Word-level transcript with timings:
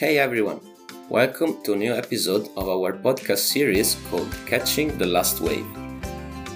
Hey 0.00 0.16
everyone, 0.16 0.60
welcome 1.10 1.62
to 1.62 1.74
a 1.74 1.76
new 1.76 1.92
episode 1.92 2.48
of 2.56 2.70
our 2.70 2.94
podcast 2.94 3.44
series 3.52 3.96
called 4.08 4.34
Catching 4.46 4.96
the 4.96 5.04
Last 5.04 5.42
Wave. 5.42 5.66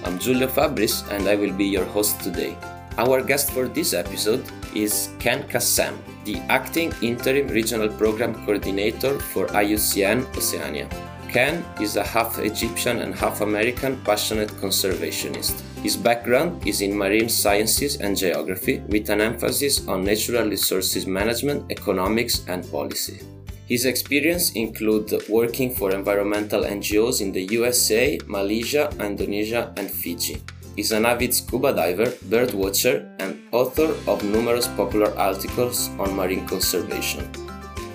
I'm 0.03 0.17
Giulio 0.17 0.47
Fabris 0.47 1.07
and 1.11 1.29
I 1.29 1.35
will 1.35 1.53
be 1.53 1.65
your 1.65 1.85
host 1.85 2.19
today. 2.21 2.57
Our 2.97 3.21
guest 3.21 3.51
for 3.51 3.67
this 3.67 3.93
episode 3.93 4.43
is 4.73 5.09
Ken 5.19 5.43
Kassem, 5.43 5.93
the 6.23 6.37
acting 6.49 6.91
interim 7.03 7.47
regional 7.49 7.87
program 7.87 8.33
coordinator 8.33 9.19
for 9.19 9.45
IUCN 9.49 10.25
Oceania. 10.35 10.89
Ken 11.29 11.63
is 11.79 11.97
a 11.97 12.03
half 12.03 12.39
Egyptian 12.39 13.01
and 13.01 13.13
half 13.13 13.41
American 13.41 14.01
passionate 14.03 14.49
conservationist. 14.57 15.61
His 15.83 15.95
background 15.95 16.67
is 16.67 16.81
in 16.81 16.97
marine 16.97 17.29
sciences 17.29 17.97
and 17.97 18.17
geography, 18.17 18.79
with 18.87 19.11
an 19.11 19.21
emphasis 19.21 19.87
on 19.87 20.03
natural 20.03 20.49
resources 20.49 21.05
management, 21.05 21.71
economics, 21.71 22.43
and 22.47 22.67
policy. 22.71 23.19
His 23.67 23.85
experience 23.85 24.51
includes 24.51 25.11
working 25.27 25.73
for 25.73 25.89
environmental 25.89 26.63
NGOs 26.63 27.19
in 27.19 27.31
the 27.31 27.45
USA, 27.57 28.19
Malaysia, 28.27 28.91
Indonesia, 28.99 29.73
and 29.77 29.89
Fiji. 29.89 30.37
He's 30.75 30.91
an 30.91 31.05
avid 31.05 31.33
scuba 31.33 31.73
diver, 31.73 32.13
bird 32.29 32.53
watcher, 32.53 33.09
and 33.17 33.41
author 33.51 33.95
of 34.07 34.23
numerous 34.23 34.67
popular 34.67 35.17
articles 35.17 35.89
on 35.97 36.15
marine 36.15 36.45
conservation. 36.45 37.27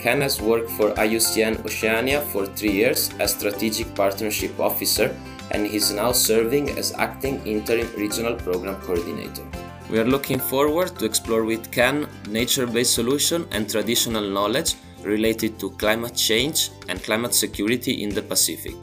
Ken 0.01 0.21
has 0.23 0.41
worked 0.41 0.71
for 0.73 0.91
IUCN 0.95 1.65
Oceania 1.65 2.21
for 2.33 2.47
three 2.47 2.73
years 2.73 3.11
as 3.21 3.31
Strategic 3.31 3.95
Partnership 3.95 4.59
Officer 4.59 5.15
and 5.53 5.67
is 5.67 5.93
now 5.93 6.11
serving 6.11 6.71
as 6.71 6.95
Acting 6.95 7.47
Interim 7.47 7.87
Regional 7.97 8.35
Program 8.35 8.75
Coordinator. 8.81 9.47
We 9.89 9.99
are 9.99 10.05
looking 10.05 10.41
forward 10.41 10.99
to 10.99 11.05
explore 11.05 11.45
with 11.45 11.71
Ken 11.71 12.09
nature-based 12.29 12.95
solution 12.95 13.47
and 13.53 13.71
traditional 13.71 14.29
knowledge 14.29 14.75
related 15.03 15.59
to 15.59 15.71
climate 15.71 16.17
change 16.17 16.71
and 16.89 17.03
climate 17.03 17.35
security 17.35 18.03
in 18.03 18.11
the 18.11 18.23
Pacific. 18.23 18.75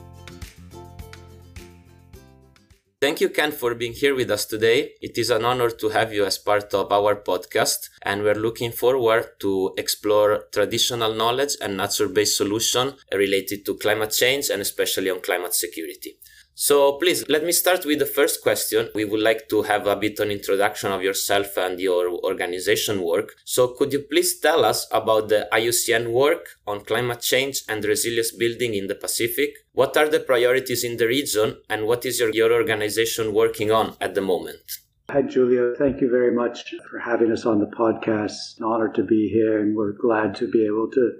Thank 3.00 3.22
you, 3.22 3.30
Ken, 3.30 3.52
for 3.52 3.76
being 3.76 3.94
here 3.94 4.16
with 4.16 4.32
us 4.32 4.46
today. 4.46 4.94
It 5.02 5.20
is 5.20 5.30
an 5.30 5.46
honor 5.46 5.70
to 5.70 5.90
have 5.90 6.12
you 6.12 6.26
as 6.26 6.40
part 6.40 6.74
of 6.74 6.92
our 6.92 7.16
podcast, 7.16 7.90
and 8.02 8.24
we're 8.24 8.34
looking 8.34 8.72
forward 8.72 9.40
to 9.40 9.72
explore 9.78 10.46
traditional 10.52 11.14
knowledge 11.14 11.58
and 11.62 11.78
nature-based 11.78 12.36
solution 12.36 12.96
related 13.14 13.66
to 13.68 13.78
climate 13.78 14.12
change 14.12 14.50
and 14.50 14.64
especially 14.64 15.12
on 15.12 15.22
climate 15.22 15.54
security. 15.54 16.18
So 16.60 16.94
please 16.94 17.24
let 17.30 17.44
me 17.44 17.52
start 17.52 17.86
with 17.86 18.00
the 18.00 18.08
first 18.08 18.42
question. 18.42 18.90
We 18.96 19.06
would 19.06 19.20
like 19.20 19.48
to 19.50 19.62
have 19.62 19.86
a 19.86 19.96
bit 19.96 20.20
an 20.20 20.32
introduction 20.32 20.92
of 20.92 21.04
yourself 21.04 21.56
and 21.56 21.80
your 21.80 22.10
organization 22.10 23.04
work. 23.04 23.36
So 23.46 23.76
could 23.76 23.94
you 23.94 24.00
please 24.00 24.40
tell 24.40 24.66
us 24.66 24.88
about 24.92 25.30
the 25.30 25.48
IUCN 25.54 26.12
work 26.12 26.58
on 26.66 26.84
climate 26.84 27.22
change 27.22 27.62
and 27.70 27.86
resilience 27.86 28.32
building 28.32 28.74
in 28.74 28.88
the 28.88 28.96
Pacific? 28.96 29.52
What 29.74 29.96
are 29.98 30.10
the 30.10 30.20
priorities 30.20 30.84
in 30.84 30.98
the 30.98 31.06
region 31.06 31.58
and 31.70 31.86
what 31.86 32.08
is 32.08 32.20
your, 32.20 32.32
your 32.32 32.52
organization 32.52 33.36
working 33.36 33.70
on 33.70 33.96
at 34.02 34.16
the 34.16 34.22
moment? 34.22 34.80
Hi, 35.12 35.22
Giulio. 35.22 35.76
Thank 35.76 36.02
you 36.02 36.10
very 36.10 36.34
much 36.34 36.74
for 36.90 36.98
having 36.98 37.32
us 37.32 37.46
on 37.46 37.60
the 37.60 37.68
podcast. 37.68 38.58
An 38.58 38.64
honor 38.66 38.92
to 38.94 39.04
be 39.04 39.30
here, 39.30 39.62
and 39.62 39.76
we're 39.76 39.92
glad 39.92 40.34
to 40.38 40.50
be 40.50 40.66
able 40.66 40.90
to 40.90 41.12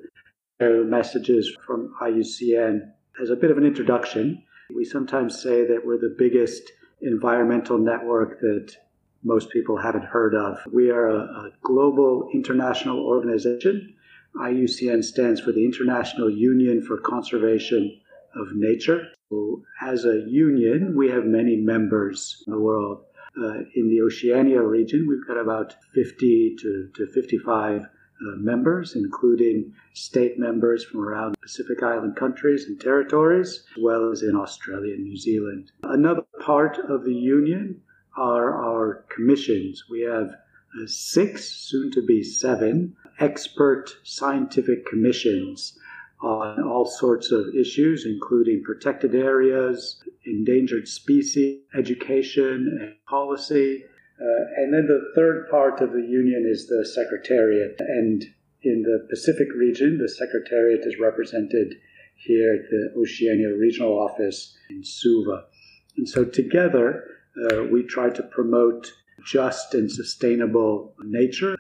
share 0.60 0.84
messages 0.84 1.56
from 1.64 1.94
IUCN. 2.02 2.80
As 3.22 3.30
a 3.30 3.36
bit 3.36 3.52
of 3.52 3.58
an 3.60 3.66
introduction, 3.66 4.44
we 4.74 4.86
sometimes 4.86 5.42
say 5.42 5.66
that 5.66 5.86
we're 5.86 5.98
the 5.98 6.16
biggest 6.18 6.72
environmental 7.02 7.78
network 7.78 8.40
that 8.42 8.76
most 9.24 9.50
people 9.50 9.78
haven't 9.78 10.06
heard 10.06 10.36
of. 10.36 10.58
We 10.72 10.90
are 10.92 11.08
a, 11.08 11.20
a 11.20 11.52
global 11.62 12.30
international 12.34 13.00
organization. 13.00 13.96
IUCN 14.36 15.04
stands 15.04 15.42
for 15.42 15.52
the 15.52 15.66
International 15.66 16.30
Union 16.30 16.82
for 16.82 16.98
Conservation 16.98 18.00
of 18.36 18.48
Nature. 18.56 19.08
So 19.30 19.64
as 19.82 20.06
a 20.06 20.24
union, 20.28 20.96
we 20.96 21.10
have 21.10 21.26
many 21.26 21.58
members 21.58 22.44
in 22.46 22.54
the 22.54 22.60
world. 22.60 23.04
Uh, 23.40 23.60
in 23.76 23.88
the 23.90 24.02
Oceania 24.02 24.62
region, 24.62 25.08
we've 25.08 25.28
got 25.28 25.40
about 25.40 25.76
50 25.94 26.56
to, 26.60 26.90
to 26.96 27.08
55 27.08 27.82
uh, 28.22 28.36
members, 28.38 28.96
including 28.96 29.74
state 29.94 30.40
members 30.40 30.84
from 30.84 31.02
around 31.02 31.36
Pacific 31.42 31.84
Island 31.84 32.16
countries 32.16 32.66
and 32.66 32.80
territories, 32.80 33.64
as 33.76 33.84
well 33.84 34.12
as 34.12 34.24
in 34.24 34.36
Australia 34.36 34.94
and 34.94 35.04
New 35.04 35.18
Zealand. 35.18 35.72
Another 35.84 36.24
part 36.40 36.78
of 36.78 37.04
the 37.04 37.14
union 37.14 37.82
are 38.16 38.64
our 38.64 39.06
commissions. 39.10 39.84
We 39.90 40.02
have 40.02 40.30
uh, 40.30 40.86
six, 40.88 41.46
soon 41.46 41.92
to 41.92 42.02
be 42.06 42.24
seven, 42.24 42.96
expert 43.20 43.96
scientific 44.04 44.86
commissions 44.86 45.78
on 46.22 46.64
all 46.64 46.86
sorts 46.86 47.32
of 47.32 47.54
issues, 47.56 48.06
including 48.06 48.64
protected 48.64 49.14
areas, 49.14 50.04
endangered 50.26 50.88
species, 50.88 51.62
education 51.76 52.80
and 52.82 52.96
policy, 53.08 53.84
uh, 54.20 54.44
and 54.58 54.74
then 54.74 54.88
the 54.88 55.12
third 55.16 55.48
part 55.50 55.80
of 55.82 55.92
the 55.92 56.02
union 56.02 56.46
is 56.50 56.68
the 56.68 56.86
Secretariat. 56.86 57.80
And 57.80 58.24
in 58.64 58.82
the 58.82 59.08
Pacific 59.10 59.48
region, 59.56 60.00
the 60.00 60.10
Secretariat 60.10 60.82
is 60.86 61.00
represented 61.00 61.76
here 62.16 62.56
at 62.56 62.70
the 62.70 63.00
Oceania 63.00 63.56
Regional 63.56 63.94
Office 63.94 64.58
in 64.70 64.84
Suva. 64.84 65.46
And 65.98 66.10
so 66.10 66.26
together, 66.26 67.04
uh, 67.52 67.64
we 67.72 67.84
try 67.84 68.10
to 68.10 68.24
promote 68.24 68.92
just 69.24 69.76
and 69.76 69.92
sustainable 69.92 70.96
nature. 71.04 71.56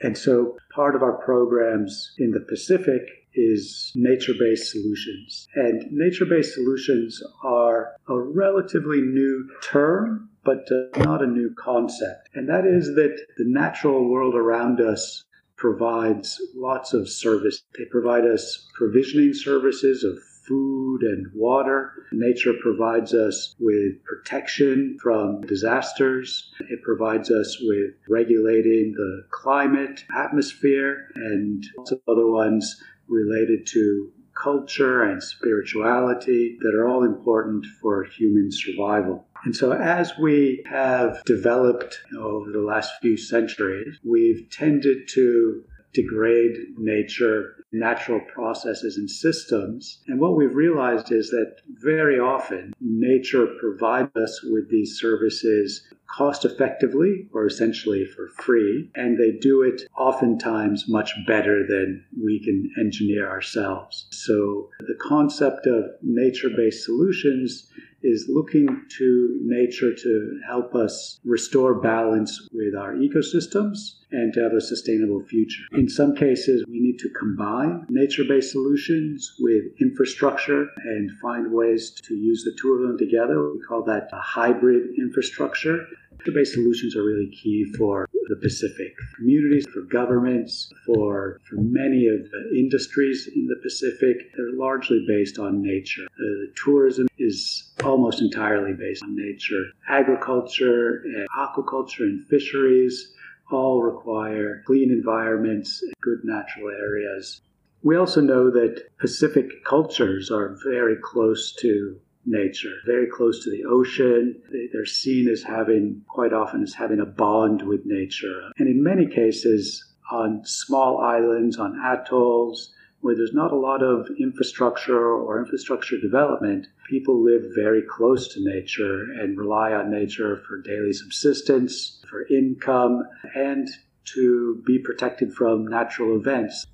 And 0.00 0.16
so 0.16 0.56
part 0.74 0.94
of 0.94 1.02
our 1.02 1.18
programs 1.24 2.12
in 2.18 2.30
the 2.30 2.40
Pacific 2.48 3.02
is 3.34 3.92
nature 3.94 4.34
based 4.38 4.70
solutions. 4.70 5.48
And 5.54 5.90
nature 5.90 6.24
based 6.24 6.54
solutions 6.54 7.20
are 7.42 7.94
a 8.08 8.18
relatively 8.18 9.00
new 9.00 9.48
term 9.62 10.25
but 10.46 10.66
uh, 10.70 11.02
not 11.02 11.22
a 11.22 11.26
new 11.26 11.52
concept. 11.58 12.30
And 12.34 12.48
that 12.48 12.64
is 12.64 12.94
that 12.94 13.18
the 13.36 13.44
natural 13.44 14.08
world 14.08 14.34
around 14.34 14.80
us 14.80 15.24
provides 15.56 16.40
lots 16.54 16.94
of 16.94 17.08
service. 17.08 17.62
They 17.76 17.86
provide 17.90 18.24
us 18.24 18.68
provisioning 18.74 19.34
services 19.34 20.04
of 20.04 20.18
food 20.46 21.02
and 21.02 21.26
water. 21.34 21.92
Nature 22.12 22.54
provides 22.62 23.12
us 23.12 23.54
with 23.58 24.02
protection 24.04 24.96
from 25.02 25.40
disasters. 25.40 26.52
It 26.70 26.82
provides 26.82 27.30
us 27.30 27.58
with 27.60 27.94
regulating 28.08 28.92
the 28.96 29.24
climate, 29.30 30.04
atmosphere, 30.16 31.08
and 31.16 31.64
other 32.06 32.26
ones 32.28 32.80
related 33.08 33.66
to 33.72 34.12
culture 34.40 35.02
and 35.02 35.22
spirituality 35.22 36.58
that 36.60 36.74
are 36.74 36.86
all 36.86 37.02
important 37.02 37.66
for 37.80 38.04
human 38.04 38.50
survival. 38.52 39.25
And 39.46 39.54
so, 39.54 39.70
as 39.70 40.12
we 40.18 40.64
have 40.68 41.22
developed 41.24 42.00
over 42.18 42.50
the 42.50 42.62
last 42.62 42.94
few 43.00 43.16
centuries, 43.16 43.96
we've 44.02 44.50
tended 44.50 45.06
to 45.10 45.62
degrade 45.94 46.56
nature, 46.76 47.64
natural 47.70 48.20
processes, 48.34 48.96
and 48.96 49.08
systems. 49.08 50.02
And 50.08 50.18
what 50.18 50.36
we've 50.36 50.56
realized 50.56 51.12
is 51.12 51.30
that 51.30 51.58
very 51.80 52.18
often 52.18 52.74
nature 52.80 53.46
provides 53.60 54.10
us 54.16 54.42
with 54.42 54.68
these 54.68 54.98
services 54.98 55.86
cost 56.08 56.44
effectively 56.44 57.28
or 57.32 57.46
essentially 57.46 58.04
for 58.04 58.28
free, 58.28 58.90
and 58.96 59.16
they 59.16 59.38
do 59.40 59.62
it 59.62 59.82
oftentimes 59.96 60.88
much 60.88 61.12
better 61.26 61.64
than 61.68 62.04
we 62.20 62.40
can 62.42 62.68
engineer 62.84 63.28
ourselves. 63.28 64.06
So 64.10 64.70
the 64.80 64.98
concept 65.00 65.66
of 65.66 65.84
nature 66.02 66.50
based 66.50 66.84
solutions 66.84 67.70
is 68.06 68.26
looking 68.28 68.68
to 68.98 69.40
nature 69.42 69.92
to 69.94 70.40
help 70.46 70.74
us 70.74 71.18
restore 71.24 71.74
balance 71.74 72.48
with 72.52 72.74
our 72.74 72.94
ecosystems 72.94 73.96
and 74.12 74.32
to 74.32 74.40
have 74.40 74.52
a 74.52 74.60
sustainable 74.60 75.20
future. 75.24 75.64
In 75.72 75.88
some 75.88 76.14
cases, 76.14 76.64
we 76.68 76.80
need 76.80 76.98
to 77.00 77.10
combine 77.10 77.84
nature 77.88 78.24
based 78.24 78.52
solutions 78.52 79.34
with 79.40 79.64
infrastructure 79.80 80.68
and 80.84 81.10
find 81.20 81.52
ways 81.52 81.90
to 82.04 82.14
use 82.14 82.44
the 82.44 82.56
two 82.60 82.72
of 82.74 82.82
them 82.82 82.96
together. 82.96 83.52
We 83.52 83.60
call 83.60 83.82
that 83.84 84.08
a 84.12 84.20
hybrid 84.20 84.96
infrastructure. 84.96 85.86
Based 86.34 86.54
solutions 86.54 86.96
are 86.96 87.04
really 87.04 87.30
key 87.30 87.64
for 87.78 88.08
the 88.28 88.36
Pacific 88.36 88.94
communities, 89.16 89.66
for 89.72 89.82
governments, 89.82 90.72
for, 90.84 91.40
for 91.48 91.56
many 91.56 92.08
of 92.08 92.28
the 92.30 92.58
industries 92.58 93.28
in 93.34 93.46
the 93.46 93.56
Pacific. 93.62 94.16
They're 94.36 94.52
largely 94.52 95.04
based 95.06 95.38
on 95.38 95.62
nature. 95.62 96.02
Uh, 96.18 96.50
tourism 96.62 97.06
is 97.18 97.72
almost 97.84 98.20
entirely 98.20 98.74
based 98.74 99.02
on 99.02 99.16
nature. 99.16 99.64
Agriculture, 99.88 101.02
and 101.04 101.26
aquaculture, 101.38 102.00
and 102.00 102.26
fisheries 102.26 103.14
all 103.50 103.82
require 103.82 104.62
clean 104.66 104.90
environments, 104.90 105.80
and 105.82 105.92
good 106.00 106.18
natural 106.24 106.70
areas. 106.70 107.40
We 107.82 107.96
also 107.96 108.20
know 108.20 108.50
that 108.50 108.82
Pacific 108.98 109.64
cultures 109.64 110.30
are 110.30 110.56
very 110.64 110.96
close 111.02 111.54
to 111.60 112.00
nature, 112.26 112.74
very 112.84 113.06
close 113.06 113.42
to 113.44 113.50
the 113.50 113.64
ocean. 113.64 114.40
They're 114.72 114.84
seen 114.84 115.28
as 115.28 115.42
having, 115.42 116.02
quite 116.08 116.32
often, 116.32 116.62
as 116.62 116.74
having 116.74 117.00
a 117.00 117.06
bond 117.06 117.62
with 117.66 117.86
nature. 117.86 118.50
And 118.58 118.68
in 118.68 118.82
many 118.82 119.06
cases, 119.06 119.84
on 120.10 120.42
small 120.44 121.00
islands, 121.00 121.58
on 121.58 121.78
atolls, 121.78 122.72
where 123.00 123.14
there's 123.14 123.32
not 123.32 123.52
a 123.52 123.56
lot 123.56 123.82
of 123.82 124.08
infrastructure 124.18 125.12
or 125.12 125.38
infrastructure 125.38 125.96
development, 126.00 126.66
people 126.88 127.22
live 127.22 127.42
very 127.54 127.82
close 127.82 128.28
to 128.34 128.40
nature 128.42 129.02
and 129.20 129.38
rely 129.38 129.72
on 129.72 129.90
nature 129.90 130.42
for 130.48 130.60
daily 130.62 130.92
subsistence, 130.92 132.02
for 132.08 132.26
income, 132.28 133.02
and 133.34 133.68
to 134.04 134.62
be 134.66 134.78
protected 134.78 135.32
from 135.32 135.66
natural 135.66 136.16
events. 136.16 136.66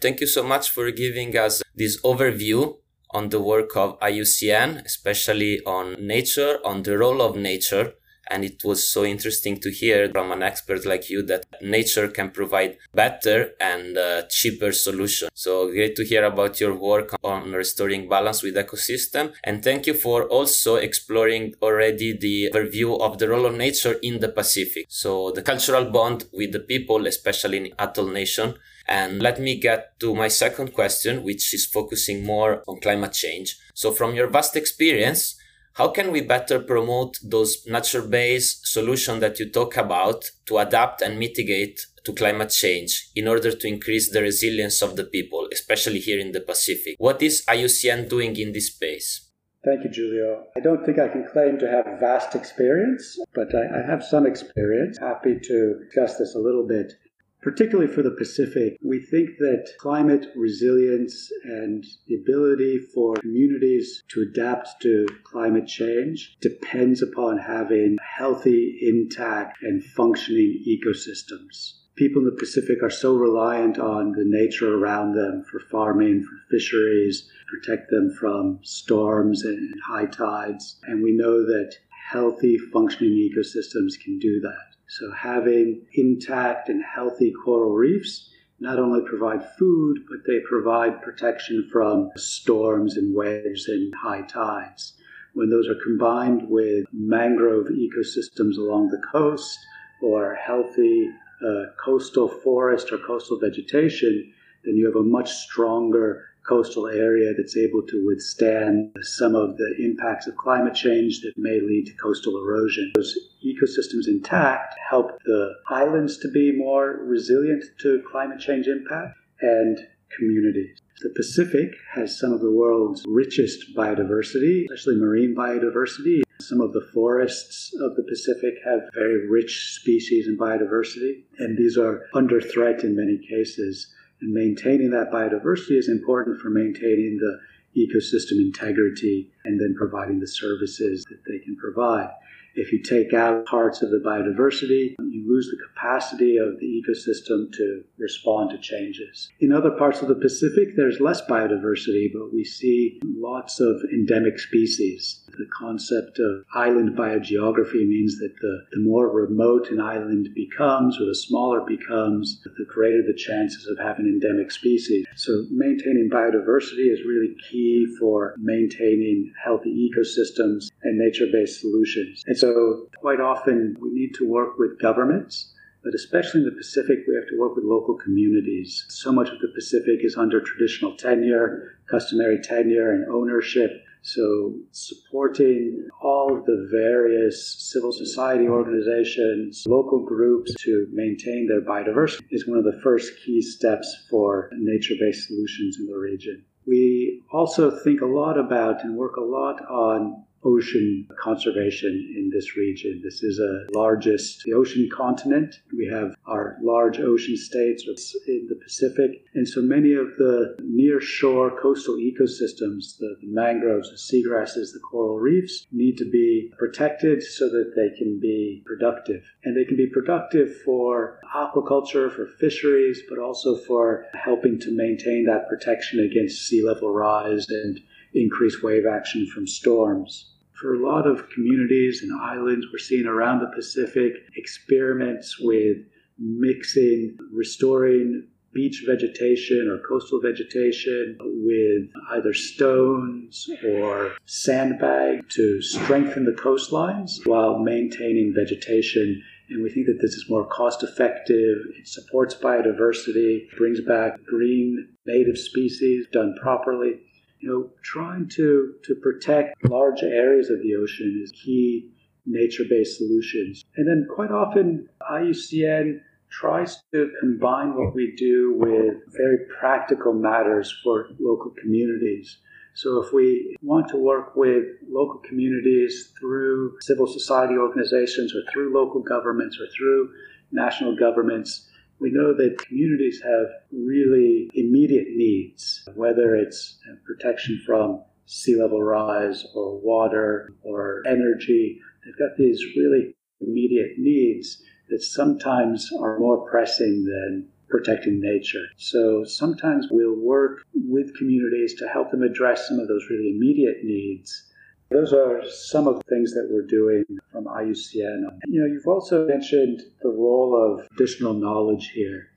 Thank 0.00 0.20
you 0.20 0.26
so 0.26 0.42
much 0.42 0.70
for 0.70 0.90
giving 0.90 1.36
us 1.36 1.62
this 1.74 2.00
overview 2.02 2.76
on 3.10 3.28
the 3.30 3.40
work 3.40 3.76
of 3.76 3.98
IUCN, 4.00 4.84
especially 4.84 5.60
on 5.64 5.94
nature, 5.98 6.58
on 6.64 6.82
the 6.82 6.98
role 6.98 7.22
of 7.22 7.36
nature 7.36 7.94
and 8.28 8.44
it 8.44 8.62
was 8.64 8.88
so 8.88 9.04
interesting 9.04 9.58
to 9.60 9.70
hear 9.70 10.08
from 10.10 10.30
an 10.32 10.42
expert 10.42 10.84
like 10.84 11.10
you 11.10 11.22
that 11.22 11.44
nature 11.62 12.08
can 12.08 12.30
provide 12.30 12.76
better 12.94 13.50
and 13.60 13.96
uh, 13.96 14.22
cheaper 14.28 14.72
solutions. 14.72 15.30
So 15.34 15.68
great 15.70 15.96
to 15.96 16.04
hear 16.04 16.24
about 16.24 16.60
your 16.60 16.74
work 16.74 17.14
on 17.24 17.52
restoring 17.52 18.08
balance 18.08 18.42
with 18.42 18.54
ecosystem. 18.54 19.32
And 19.44 19.64
thank 19.64 19.86
you 19.86 19.94
for 19.94 20.24
also 20.24 20.76
exploring 20.76 21.54
already 21.62 22.16
the 22.16 22.50
overview 22.52 23.00
of 23.00 23.18
the 23.18 23.28
role 23.28 23.46
of 23.46 23.56
nature 23.56 23.96
in 24.02 24.20
the 24.20 24.28
Pacific. 24.28 24.86
So 24.88 25.30
the 25.30 25.42
cultural 25.42 25.90
bond 25.90 26.24
with 26.32 26.52
the 26.52 26.60
people, 26.60 27.06
especially 27.06 27.56
in 27.58 27.72
Atoll 27.78 28.08
Nation. 28.08 28.54
And 28.88 29.20
let 29.22 29.38
me 29.38 29.60
get 29.60 30.00
to 30.00 30.14
my 30.14 30.28
second 30.28 30.72
question, 30.72 31.22
which 31.22 31.52
is 31.52 31.66
focusing 31.66 32.24
more 32.24 32.62
on 32.66 32.80
climate 32.80 33.12
change. 33.12 33.56
So 33.74 33.92
from 33.92 34.14
your 34.14 34.28
vast 34.28 34.56
experience, 34.56 35.36
how 35.74 35.88
can 35.88 36.10
we 36.10 36.22
better 36.22 36.58
promote 36.58 37.18
those 37.22 37.64
nature-based 37.66 38.66
solutions 38.66 39.20
that 39.20 39.38
you 39.38 39.50
talk 39.50 39.76
about 39.76 40.24
to 40.46 40.58
adapt 40.58 41.02
and 41.02 41.18
mitigate 41.18 41.78
to 42.04 42.12
climate 42.14 42.50
change 42.50 43.10
in 43.14 43.28
order 43.28 43.52
to 43.52 43.68
increase 43.68 44.10
the 44.10 44.22
resilience 44.22 44.82
of 44.82 44.96
the 44.96 45.04
people, 45.04 45.46
especially 45.52 46.00
here 46.00 46.18
in 46.18 46.32
the 46.32 46.40
Pacific? 46.40 46.96
What 46.98 47.22
is 47.22 47.44
IUCN 47.46 48.08
doing 48.08 48.36
in 48.36 48.52
this 48.52 48.68
space? 48.68 49.28
Thank 49.64 49.84
you, 49.84 49.90
Giulio. 49.90 50.46
I 50.56 50.60
don't 50.60 50.84
think 50.84 50.98
I 50.98 51.08
can 51.08 51.26
claim 51.30 51.58
to 51.58 51.68
have 51.68 52.00
vast 52.00 52.34
experience, 52.34 53.18
but 53.34 53.54
I, 53.54 53.80
I 53.80 53.90
have 53.90 54.02
some 54.02 54.26
experience. 54.26 54.98
Happy 54.98 55.38
to 55.40 55.74
discuss 55.84 56.16
this 56.16 56.34
a 56.34 56.38
little 56.38 56.66
bit 56.66 56.94
particularly 57.40 57.92
for 57.92 58.02
the 58.02 58.10
Pacific, 58.10 58.78
we 58.82 59.00
think 59.00 59.38
that 59.38 59.68
climate 59.78 60.26
resilience 60.36 61.30
and 61.44 61.84
the 62.06 62.16
ability 62.16 62.78
for 62.94 63.16
communities 63.16 64.02
to 64.08 64.22
adapt 64.22 64.80
to 64.82 65.06
climate 65.24 65.66
change 65.66 66.36
depends 66.40 67.02
upon 67.02 67.38
having 67.38 67.96
healthy, 68.16 68.78
intact, 68.82 69.58
and 69.62 69.82
functioning 69.82 70.64
ecosystems. 70.66 71.74
People 71.96 72.22
in 72.22 72.26
the 72.26 72.36
Pacific 72.38 72.80
are 72.82 72.90
so 72.90 73.16
reliant 73.16 73.78
on 73.78 74.12
the 74.12 74.24
nature 74.24 74.76
around 74.78 75.14
them 75.14 75.44
for 75.50 75.58
farming, 75.58 76.22
for 76.22 76.56
fisheries, 76.56 77.28
protect 77.48 77.90
them 77.90 78.10
from 78.10 78.60
storms 78.62 79.42
and 79.44 79.74
high 79.84 80.06
tides. 80.06 80.78
And 80.84 81.02
we 81.02 81.10
know 81.10 81.44
that 81.44 81.74
healthy, 82.10 82.56
functioning 82.56 83.30
ecosystems 83.30 83.98
can 84.02 84.18
do 84.18 84.40
that. 84.40 84.67
So, 84.88 85.12
having 85.12 85.86
intact 85.92 86.70
and 86.70 86.82
healthy 86.82 87.30
coral 87.44 87.74
reefs 87.74 88.30
not 88.58 88.78
only 88.78 89.02
provide 89.06 89.46
food, 89.58 89.98
but 90.08 90.20
they 90.26 90.40
provide 90.48 91.02
protection 91.02 91.68
from 91.70 92.10
storms 92.16 92.96
and 92.96 93.14
waves 93.14 93.68
and 93.68 93.94
high 93.94 94.22
tides. 94.22 94.94
When 95.34 95.50
those 95.50 95.68
are 95.68 95.84
combined 95.84 96.48
with 96.48 96.86
mangrove 96.92 97.66
ecosystems 97.66 98.56
along 98.56 98.88
the 98.88 99.02
coast 99.12 99.58
or 100.00 100.34
healthy 100.34 101.10
uh, 101.46 101.64
coastal 101.84 102.28
forest 102.28 102.90
or 102.90 102.98
coastal 102.98 103.38
vegetation, 103.38 104.32
then 104.64 104.76
you 104.76 104.86
have 104.86 104.96
a 104.96 105.02
much 105.02 105.30
stronger 105.30 106.24
coastal 106.48 106.86
area 106.88 107.32
that's 107.36 107.56
able 107.56 107.82
to 107.82 108.06
withstand 108.06 108.96
some 109.02 109.34
of 109.34 109.56
the 109.56 109.74
impacts 109.78 110.26
of 110.26 110.36
climate 110.36 110.74
change 110.74 111.20
that 111.20 111.32
may 111.36 111.60
lead 111.60 111.86
to 111.86 111.94
coastal 111.94 112.38
erosion. 112.38 112.90
Those 112.94 113.16
ecosystems 113.44 114.08
intact 114.08 114.74
help 114.88 115.18
the 115.24 115.52
islands 115.68 116.18
to 116.18 116.30
be 116.30 116.52
more 116.56 117.00
resilient 117.04 117.64
to 117.80 118.02
climate 118.10 118.40
change 118.40 118.66
impact 118.66 119.14
and 119.40 119.78
communities. 120.16 120.78
The 121.00 121.12
Pacific 121.14 121.70
has 121.94 122.18
some 122.18 122.32
of 122.32 122.40
the 122.40 122.50
world's 122.50 123.04
richest 123.06 123.76
biodiversity, 123.76 124.64
especially 124.64 124.96
marine 124.96 125.34
biodiversity. 125.36 126.22
Some 126.40 126.60
of 126.60 126.72
the 126.72 126.86
forests 126.92 127.72
of 127.80 127.94
the 127.94 128.04
Pacific 128.08 128.54
have 128.64 128.80
very 128.94 129.28
rich 129.28 129.74
species 129.80 130.26
and 130.26 130.38
biodiversity, 130.38 131.24
and 131.38 131.56
these 131.56 131.76
are 131.76 132.06
under 132.14 132.40
threat 132.40 132.82
in 132.84 132.96
many 132.96 133.18
cases. 133.28 133.92
And 134.20 134.32
maintaining 134.32 134.90
that 134.90 135.10
biodiversity 135.12 135.78
is 135.78 135.88
important 135.88 136.40
for 136.40 136.50
maintaining 136.50 137.18
the 137.18 137.38
ecosystem 137.76 138.40
integrity 138.40 139.30
and 139.44 139.60
then 139.60 139.74
providing 139.76 140.20
the 140.20 140.26
services 140.26 141.04
that 141.08 141.22
they 141.28 141.38
can 141.38 141.56
provide. 141.56 142.10
If 142.54 142.72
you 142.72 142.82
take 142.82 143.14
out 143.14 143.46
parts 143.46 143.82
of 143.82 143.90
the 143.90 144.02
biodiversity, 144.04 144.96
you 144.98 145.24
lose 145.28 145.48
the 145.48 145.64
capacity 145.68 146.38
of 146.38 146.58
the 146.58 146.66
ecosystem 146.66 147.52
to 147.52 147.84
respond 147.98 148.50
to 148.50 148.58
changes. 148.58 149.30
In 149.38 149.52
other 149.52 149.70
parts 149.70 150.02
of 150.02 150.08
the 150.08 150.16
Pacific, 150.16 150.74
there's 150.74 150.98
less 150.98 151.22
biodiversity, 151.26 152.10
but 152.12 152.32
we 152.32 152.42
see 152.42 153.00
lots 153.04 153.60
of 153.60 153.76
endemic 153.92 154.40
species. 154.40 155.27
The 155.38 155.48
concept 155.56 156.18
of 156.18 156.44
island 156.52 156.96
biogeography 156.98 157.86
means 157.86 158.18
that 158.18 158.34
the, 158.40 158.66
the 158.72 158.80
more 158.80 159.08
remote 159.08 159.70
an 159.70 159.80
island 159.80 160.30
becomes, 160.34 161.00
or 161.00 161.06
the 161.06 161.14
smaller 161.14 161.60
it 161.60 161.78
becomes, 161.78 162.42
the 162.42 162.64
greater 162.64 163.02
the 163.06 163.14
chances 163.14 163.66
of 163.68 163.78
having 163.78 164.06
endemic 164.06 164.50
species. 164.50 165.06
So 165.14 165.44
maintaining 165.50 166.10
biodiversity 166.12 166.92
is 166.92 167.06
really 167.06 167.36
key 167.50 167.86
for 168.00 168.34
maintaining 168.36 169.32
healthy 169.42 169.88
ecosystems 169.88 170.70
and 170.82 170.98
nature-based 170.98 171.60
solutions. 171.60 172.24
And 172.26 172.36
so 172.36 172.88
quite 172.98 173.20
often 173.20 173.76
we 173.80 173.90
need 173.90 174.14
to 174.14 174.28
work 174.28 174.58
with 174.58 174.80
governments 174.80 175.54
but 175.82 175.94
especially 175.94 176.40
in 176.40 176.46
the 176.46 176.52
Pacific, 176.52 176.98
we 177.06 177.14
have 177.14 177.28
to 177.28 177.38
work 177.38 177.54
with 177.54 177.64
local 177.64 177.94
communities. 177.94 178.84
So 178.88 179.12
much 179.12 179.28
of 179.30 179.38
the 179.40 179.48
Pacific 179.54 180.00
is 180.04 180.16
under 180.16 180.40
traditional 180.40 180.96
tenure, 180.96 181.78
customary 181.88 182.40
tenure, 182.42 182.92
and 182.92 183.08
ownership. 183.08 183.70
So, 184.02 184.54
supporting 184.70 185.88
all 186.02 186.42
the 186.46 186.68
various 186.70 187.56
civil 187.70 187.92
society 187.92 188.46
organizations, 188.48 189.64
local 189.66 190.04
groups 190.04 190.54
to 190.60 190.86
maintain 190.92 191.46
their 191.48 191.62
biodiversity 191.62 192.24
is 192.30 192.46
one 192.46 192.58
of 192.58 192.64
the 192.64 192.80
first 192.82 193.12
key 193.24 193.42
steps 193.42 194.06
for 194.10 194.50
nature 194.56 194.94
based 194.98 195.26
solutions 195.28 195.78
in 195.78 195.86
the 195.86 195.96
region. 195.96 196.44
We 196.66 197.22
also 197.32 197.70
think 197.70 198.02
a 198.02 198.06
lot 198.06 198.38
about 198.38 198.84
and 198.84 198.96
work 198.96 199.16
a 199.16 199.22
lot 199.22 199.60
on 199.70 200.24
ocean 200.44 201.08
conservation 201.20 202.14
in 202.16 202.30
this 202.32 202.56
region. 202.56 203.00
This 203.02 203.22
is 203.22 203.38
a 203.38 203.66
largest 203.72 204.42
the 204.44 204.54
ocean 204.54 204.88
continent. 204.94 205.56
We 205.76 205.86
have 205.86 206.14
our 206.26 206.56
large 206.62 207.00
ocean 207.00 207.36
states 207.36 207.84
in 208.26 208.46
the 208.48 208.58
Pacific, 208.62 209.24
and 209.34 209.48
so 209.48 209.60
many 209.60 209.94
of 209.94 210.16
the 210.16 210.56
near 210.62 211.00
shore 211.00 211.58
coastal 211.60 211.96
ecosystems, 211.96 212.98
the, 212.98 213.16
the 213.20 213.26
mangroves, 213.26 213.90
the 213.90 213.96
seagrasses, 213.96 214.72
the 214.72 214.80
coral 214.90 215.18
reefs, 215.18 215.66
need 215.72 215.96
to 215.98 216.08
be 216.10 216.52
protected 216.58 217.22
so 217.22 217.48
that 217.48 217.72
they 217.74 217.96
can 217.96 218.20
be 218.20 218.62
productive. 218.66 219.24
And 219.44 219.56
they 219.56 219.64
can 219.64 219.76
be 219.76 219.86
productive 219.86 220.60
for 220.64 221.20
aquaculture, 221.34 222.14
for 222.14 222.26
fisheries, 222.26 223.02
but 223.08 223.18
also 223.18 223.56
for 223.56 224.06
helping 224.14 224.58
to 224.60 224.70
maintain 224.70 225.26
that 225.26 225.48
protection 225.48 226.00
against 226.00 226.46
sea 226.46 226.64
level 226.64 226.92
rise 226.92 227.46
and 227.48 227.80
increased 228.14 228.62
wave 228.62 228.84
action 228.86 229.26
from 229.26 229.46
storms. 229.46 230.34
For 230.60 230.74
a 230.74 230.84
lot 230.84 231.06
of 231.06 231.30
communities 231.30 232.02
and 232.02 232.20
islands 232.20 232.66
we're 232.72 232.78
seeing 232.78 233.06
around 233.06 233.40
the 233.40 233.52
Pacific, 233.54 234.12
experiments 234.36 235.38
with 235.38 235.78
mixing, 236.18 237.16
restoring 237.32 238.26
beach 238.52 238.82
vegetation 238.86 239.68
or 239.68 239.78
coastal 239.88 240.20
vegetation 240.20 241.16
with 241.20 241.90
either 242.10 242.32
stones 242.32 243.48
or 243.64 244.16
sandbag 244.24 245.28
to 245.28 245.60
strengthen 245.62 246.24
the 246.24 246.32
coastlines 246.32 247.24
while 247.24 247.58
maintaining 247.58 248.34
vegetation. 248.34 249.22
And 249.50 249.62
we 249.62 249.70
think 249.70 249.86
that 249.86 250.00
this 250.00 250.14
is 250.14 250.26
more 250.28 250.46
cost 250.46 250.82
effective, 250.82 251.58
it 251.78 251.86
supports 251.86 252.34
biodiversity, 252.34 253.48
brings 253.56 253.80
back 253.80 254.22
green 254.24 254.88
native 255.06 255.38
species 255.38 256.06
done 256.12 256.34
properly 256.40 257.00
you 257.40 257.48
know, 257.48 257.70
trying 257.82 258.28
to, 258.28 258.74
to 258.84 258.94
protect 258.96 259.68
large 259.68 260.02
areas 260.02 260.50
of 260.50 260.60
the 260.62 260.74
ocean 260.74 261.20
is 261.22 261.32
key 261.32 261.90
nature 262.26 262.64
based 262.68 262.98
solutions. 262.98 263.64
And 263.76 263.88
then 263.88 264.06
quite 264.14 264.30
often, 264.30 264.88
IUCN 265.10 266.00
tries 266.30 266.82
to 266.92 267.10
combine 267.20 267.74
what 267.74 267.94
we 267.94 268.14
do 268.16 268.54
with 268.56 268.96
very 269.08 269.38
practical 269.58 270.12
matters 270.12 270.74
for 270.84 271.08
local 271.18 271.52
communities. 271.60 272.38
So, 272.74 273.02
if 273.02 273.12
we 273.12 273.56
want 273.62 273.88
to 273.88 273.96
work 273.96 274.36
with 274.36 274.64
local 274.88 275.20
communities 275.26 276.12
through 276.18 276.76
civil 276.80 277.06
society 277.06 277.54
organizations 277.54 278.34
or 278.34 278.42
through 278.52 278.74
local 278.74 279.00
governments 279.00 279.58
or 279.60 279.66
through 279.76 280.10
national 280.52 280.96
governments, 280.96 281.67
We 282.00 282.10
know 282.12 282.32
that 282.34 282.58
communities 282.58 283.20
have 283.22 283.46
really 283.72 284.50
immediate 284.54 285.08
needs, 285.10 285.88
whether 285.94 286.36
it's 286.36 286.78
protection 287.04 287.60
from 287.66 288.02
sea 288.26 288.60
level 288.60 288.82
rise 288.82 289.44
or 289.54 289.78
water 289.80 290.54
or 290.62 291.02
energy. 291.06 291.80
They've 292.04 292.18
got 292.18 292.36
these 292.36 292.62
really 292.76 293.14
immediate 293.40 293.98
needs 293.98 294.62
that 294.90 295.02
sometimes 295.02 295.90
are 296.00 296.18
more 296.18 296.48
pressing 296.48 297.04
than 297.04 297.48
protecting 297.68 298.20
nature. 298.20 298.64
So 298.76 299.24
sometimes 299.24 299.88
we'll 299.90 300.18
work 300.18 300.60
with 300.74 301.16
communities 301.16 301.74
to 301.74 301.88
help 301.88 302.10
them 302.10 302.22
address 302.22 302.66
some 302.68 302.78
of 302.78 302.88
those 302.88 303.06
really 303.10 303.34
immediate 303.36 303.84
needs. 303.84 304.47
Those 304.90 305.12
are 305.12 305.42
some 305.48 305.86
of 305.86 305.96
the 305.98 306.04
things 306.04 306.32
that 306.32 306.48
we're 306.50 306.66
doing 306.66 307.04
from 307.30 307.44
IUCN. 307.44 308.38
You 308.46 308.60
know, 308.60 308.66
you've 308.66 308.86
also 308.86 309.26
mentioned 309.26 309.82
the 310.02 310.08
role 310.08 310.56
of 310.56 310.88
traditional 310.96 311.34
knowledge 311.34 311.90
here. 311.94 312.28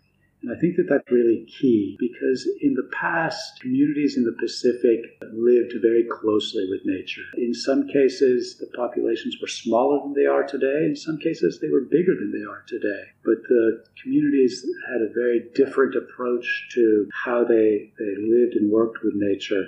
And 0.42 0.52
I 0.52 0.60
think 0.60 0.76
that 0.78 0.88
that's 0.90 1.12
really 1.12 1.46
key 1.46 1.96
because 2.00 2.50
in 2.62 2.74
the 2.74 2.90
past, 2.92 3.62
communities 3.62 4.18
in 4.18 4.24
the 4.24 4.36
Pacific 4.40 5.00
lived 5.32 5.74
very 5.82 6.04
closely 6.10 6.68
with 6.68 6.82
nature. 6.84 7.22
In 7.38 7.54
some 7.54 7.88
cases, 7.88 8.58
the 8.58 8.66
populations 8.76 9.38
were 9.40 9.48
smaller 9.48 10.00
than 10.02 10.14
they 10.14 10.26
are 10.26 10.44
today. 10.44 10.86
In 10.86 10.96
some 10.96 11.20
cases, 11.20 11.60
they 11.60 11.70
were 11.70 11.82
bigger 11.82 12.16
than 12.16 12.32
they 12.32 12.44
are 12.44 12.64
today. 12.68 13.04
But 13.24 13.44
the 13.48 13.86
communities 14.02 14.66
had 14.92 15.02
a 15.02 15.14
very 15.14 15.46
different 15.54 15.96
approach 15.96 16.68
to 16.74 17.08
how 17.24 17.44
they, 17.44 17.94
they 18.00 18.16
lived 18.18 18.56
and 18.56 18.72
worked 18.72 19.04
with 19.04 19.14
nature. 19.16 19.68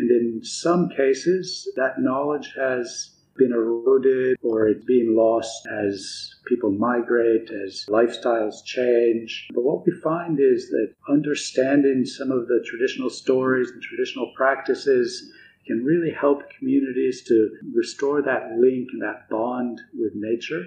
And 0.00 0.10
in 0.10 0.40
some 0.42 0.88
cases, 0.88 1.70
that 1.76 2.00
knowledge 2.00 2.54
has 2.56 3.10
been 3.36 3.52
eroded 3.52 4.38
or 4.42 4.68
it's 4.68 4.84
being 4.86 5.14
lost 5.14 5.66
as 5.66 6.34
people 6.46 6.70
migrate, 6.70 7.50
as 7.50 7.84
lifestyles 7.88 8.64
change. 8.64 9.48
But 9.54 9.62
what 9.62 9.84
we 9.86 9.92
find 10.02 10.40
is 10.40 10.70
that 10.70 10.94
understanding 11.08 12.06
some 12.06 12.30
of 12.30 12.48
the 12.48 12.64
traditional 12.66 13.10
stories 13.10 13.70
and 13.70 13.82
traditional 13.82 14.32
practices 14.34 15.30
can 15.66 15.84
really 15.84 16.12
help 16.18 16.38
communities 16.58 17.22
to 17.28 17.50
restore 17.74 18.22
that 18.22 18.52
link 18.58 18.88
and 18.92 19.02
that 19.02 19.28
bond 19.28 19.82
with 19.92 20.12
nature. 20.14 20.64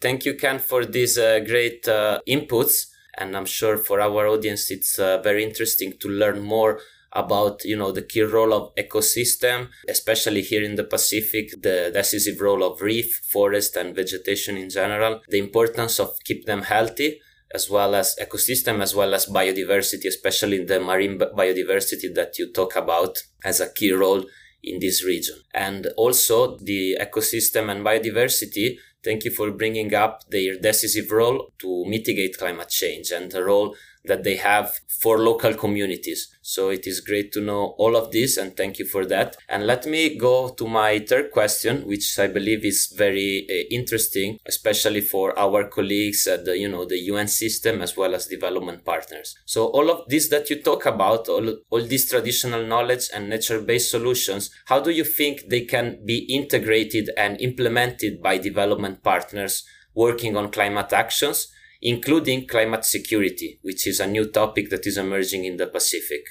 Thank 0.00 0.24
you, 0.24 0.34
Ken, 0.34 0.60
for 0.60 0.84
these 0.84 1.18
uh, 1.18 1.40
great 1.40 1.88
uh, 1.88 2.20
inputs. 2.28 2.86
And 3.18 3.36
I'm 3.36 3.46
sure 3.46 3.78
for 3.78 4.00
our 4.00 4.28
audience, 4.28 4.70
it's 4.70 4.98
uh, 4.98 5.18
very 5.22 5.42
interesting 5.42 5.94
to 6.00 6.08
learn 6.08 6.40
more 6.42 6.78
about 7.16 7.64
you 7.64 7.76
know 7.76 7.90
the 7.92 8.02
key 8.02 8.22
role 8.22 8.52
of 8.52 8.74
ecosystem 8.76 9.68
especially 9.88 10.42
here 10.42 10.62
in 10.62 10.74
the 10.76 10.84
pacific 10.84 11.50
the 11.62 11.90
decisive 11.92 12.40
role 12.40 12.62
of 12.62 12.80
reef 12.80 13.10
forest 13.32 13.76
and 13.76 13.96
vegetation 13.96 14.56
in 14.56 14.68
general 14.68 15.20
the 15.28 15.38
importance 15.38 15.98
of 15.98 16.10
keep 16.24 16.44
them 16.46 16.62
healthy 16.62 17.20
as 17.54 17.70
well 17.70 17.94
as 17.94 18.16
ecosystem 18.20 18.80
as 18.80 18.94
well 18.94 19.14
as 19.14 19.26
biodiversity 19.26 20.06
especially 20.06 20.64
the 20.64 20.78
marine 20.78 21.18
biodiversity 21.18 22.14
that 22.14 22.38
you 22.38 22.52
talk 22.52 22.76
about 22.76 23.22
as 23.44 23.60
a 23.60 23.72
key 23.72 23.92
role 23.92 24.24
in 24.66 24.80
this 24.80 25.04
region. 25.04 25.36
And 25.54 25.86
also 25.96 26.58
the 26.58 26.98
ecosystem 27.00 27.70
and 27.70 27.84
biodiversity 27.84 28.76
thank 29.04 29.24
you 29.24 29.30
for 29.30 29.52
bringing 29.52 29.94
up 29.94 30.28
their 30.30 30.58
decisive 30.58 31.12
role 31.12 31.52
to 31.60 31.84
mitigate 31.86 32.36
climate 32.36 32.68
change 32.68 33.12
and 33.12 33.30
the 33.30 33.44
role 33.44 33.76
that 34.06 34.24
they 34.24 34.36
have 34.36 34.80
for 35.00 35.18
local 35.18 35.54
communities. 35.54 36.28
So 36.42 36.70
it 36.70 36.86
is 36.86 37.00
great 37.00 37.32
to 37.32 37.40
know 37.40 37.74
all 37.78 37.96
of 37.96 38.12
this 38.12 38.36
and 38.36 38.56
thank 38.56 38.78
you 38.78 38.86
for 38.86 39.04
that. 39.06 39.36
And 39.48 39.66
let 39.66 39.86
me 39.86 40.16
go 40.16 40.48
to 40.50 40.66
my 40.66 40.98
third 41.00 41.30
question, 41.32 41.86
which 41.86 42.18
I 42.18 42.28
believe 42.28 42.64
is 42.64 42.92
very 42.96 43.46
uh, 43.50 43.74
interesting, 43.74 44.38
especially 44.46 45.00
for 45.00 45.38
our 45.38 45.64
colleagues 45.68 46.26
at 46.26 46.44
the, 46.44 46.56
you 46.56 46.68
know, 46.68 46.84
the 46.84 46.98
UN 47.12 47.28
system 47.28 47.82
as 47.82 47.96
well 47.96 48.14
as 48.14 48.26
development 48.26 48.84
partners. 48.84 49.36
So 49.44 49.66
all 49.66 49.90
of 49.90 50.08
this 50.08 50.28
that 50.28 50.48
you 50.50 50.62
talk 50.62 50.86
about, 50.86 51.28
all, 51.28 51.56
all 51.70 51.82
these 51.82 52.08
traditional 52.08 52.66
knowledge 52.66 53.08
and 53.12 53.28
nature-based 53.28 53.90
solutions, 53.90 54.50
how 54.66 54.80
do 54.80 54.90
you 54.90 55.04
think 55.04 55.48
they 55.48 55.62
can 55.62 56.04
be 56.04 56.18
integrated 56.30 57.10
and 57.16 57.40
implemented 57.40 58.22
by 58.22 58.38
development 58.38 59.02
partners 59.02 59.64
working 59.94 60.36
on 60.36 60.50
climate 60.50 60.92
actions? 60.92 61.48
Including 61.94 62.48
climate 62.48 62.84
security, 62.84 63.60
which 63.62 63.86
is 63.86 64.00
a 64.00 64.08
new 64.08 64.26
topic 64.40 64.70
that 64.70 64.84
is 64.86 64.96
emerging 64.98 65.44
in 65.44 65.56
the 65.56 65.68
Pacific. 65.68 66.24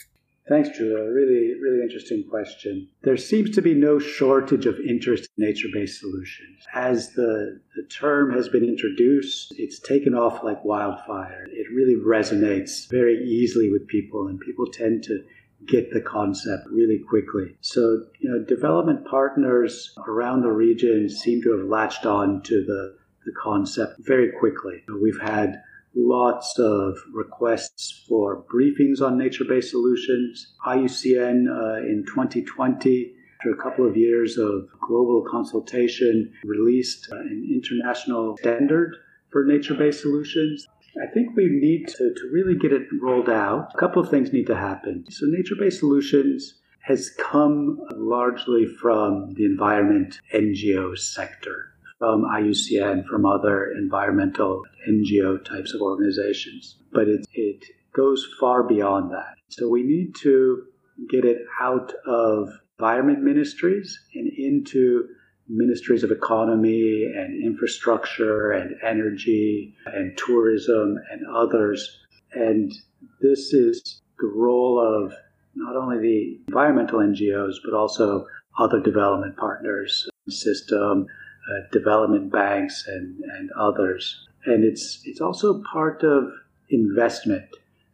Thanks, 0.49 0.69
Giulio. 0.77 1.05
Really, 1.05 1.43
really 1.59 1.81
interesting 1.81 2.25
question. 2.29 2.89
There 3.03 3.15
seems 3.15 3.49
to 3.51 3.61
be 3.61 3.73
no 3.73 3.97
shortage 3.97 4.65
of 4.65 4.77
interest 4.79 5.29
in 5.37 5.45
nature 5.45 5.69
based 5.73 6.01
solutions. 6.01 6.57
As 6.73 7.13
the, 7.13 7.61
the 7.75 7.83
term 7.83 8.33
has 8.33 8.49
been 8.49 8.65
introduced, 8.65 9.55
it's 9.57 9.79
taken 9.79 10.13
off 10.13 10.43
like 10.43 10.63
wildfire. 10.65 11.45
It 11.49 11.67
really 11.73 11.95
resonates 11.95 12.89
very 12.91 13.17
easily 13.23 13.71
with 13.71 13.87
people, 13.87 14.27
and 14.27 14.39
people 14.39 14.67
tend 14.81 15.03
to 15.05 15.23
get 15.65 15.91
the 15.91 16.01
concept 16.01 16.67
really 16.69 16.99
quickly. 17.09 17.55
So, 17.61 18.03
you 18.19 18.29
know, 18.29 18.43
development 18.43 19.07
partners 19.07 19.95
around 20.05 20.41
the 20.41 20.51
region 20.51 21.09
seem 21.09 21.41
to 21.43 21.57
have 21.57 21.67
latched 21.67 22.05
on 22.05 22.43
to 22.43 22.65
the 22.65 22.97
the 23.25 23.33
concept 23.41 23.99
very 23.99 24.31
quickly. 24.39 24.83
We've 25.01 25.19
had 25.19 25.61
lots 25.95 26.59
of 26.59 26.97
requests 27.13 28.05
for 28.07 28.43
briefings 28.53 29.01
on 29.01 29.17
nature 29.17 29.45
based 29.45 29.71
solutions. 29.71 30.55
IUCN 30.65 31.47
uh, 31.49 31.77
in 31.87 32.03
2020, 32.07 33.13
after 33.39 33.51
a 33.51 33.63
couple 33.63 33.87
of 33.87 33.95
years 33.95 34.37
of 34.37 34.67
global 34.81 35.25
consultation, 35.29 36.33
released 36.43 37.07
uh, 37.11 37.17
an 37.17 37.49
international 37.51 38.37
standard 38.37 38.95
for 39.31 39.45
nature 39.45 39.73
based 39.73 40.01
solutions. 40.01 40.67
I 41.01 41.11
think 41.13 41.35
we 41.35 41.47
need 41.49 41.87
to, 41.89 42.13
to 42.13 42.29
really 42.31 42.57
get 42.57 42.71
it 42.71 42.87
rolled 43.01 43.29
out. 43.29 43.71
A 43.73 43.77
couple 43.77 44.01
of 44.01 44.09
things 44.09 44.31
need 44.31 44.47
to 44.47 44.55
happen. 44.55 45.05
So, 45.09 45.25
nature 45.27 45.55
based 45.59 45.79
solutions 45.79 46.55
has 46.83 47.09
come 47.09 47.79
largely 47.95 48.65
from 48.65 49.33
the 49.33 49.43
environment 49.43 50.19
NGO 50.33 50.97
sector 50.97 51.74
from 51.99 52.23
IUCN, 52.23 53.05
from 53.05 53.25
other 53.25 53.71
environmental 53.77 54.61
NGO 54.89 55.43
types 55.43 55.73
of 55.73 55.81
organizations. 55.81 56.77
But 56.91 57.07
it, 57.07 57.25
it 57.33 57.63
goes 57.95 58.27
far 58.39 58.63
beyond 58.63 59.11
that. 59.11 59.35
So 59.49 59.69
we 59.69 59.83
need 59.83 60.15
to 60.21 60.63
get 61.09 61.25
it 61.25 61.39
out 61.61 61.93
of 62.05 62.49
environment 62.77 63.23
ministries 63.23 63.97
and 64.13 64.27
into 64.37 65.07
ministries 65.47 66.03
of 66.03 66.11
economy 66.11 67.05
and 67.15 67.43
infrastructure 67.43 68.51
and 68.51 68.75
energy 68.83 69.75
and 69.85 70.17
tourism 70.17 70.97
and 71.11 71.21
others. 71.33 71.99
And 72.33 72.73
this 73.21 73.53
is 73.53 74.01
the 74.19 74.27
role 74.27 74.79
of 74.79 75.13
not 75.55 75.75
only 75.75 75.99
the 75.99 76.39
environmental 76.47 76.99
NGOs, 76.99 77.55
but 77.63 77.77
also 77.77 78.25
other 78.57 78.79
development 78.79 79.37
partners, 79.37 80.09
system, 80.27 81.05
uh, 81.49 81.67
development 81.71 82.31
banks 82.31 82.85
and, 82.87 83.19
and 83.37 83.51
others. 83.51 84.27
And 84.45 84.63
it's, 84.63 85.01
it's 85.05 85.21
also 85.21 85.61
part 85.71 86.03
of 86.03 86.31
investment. 86.69 87.45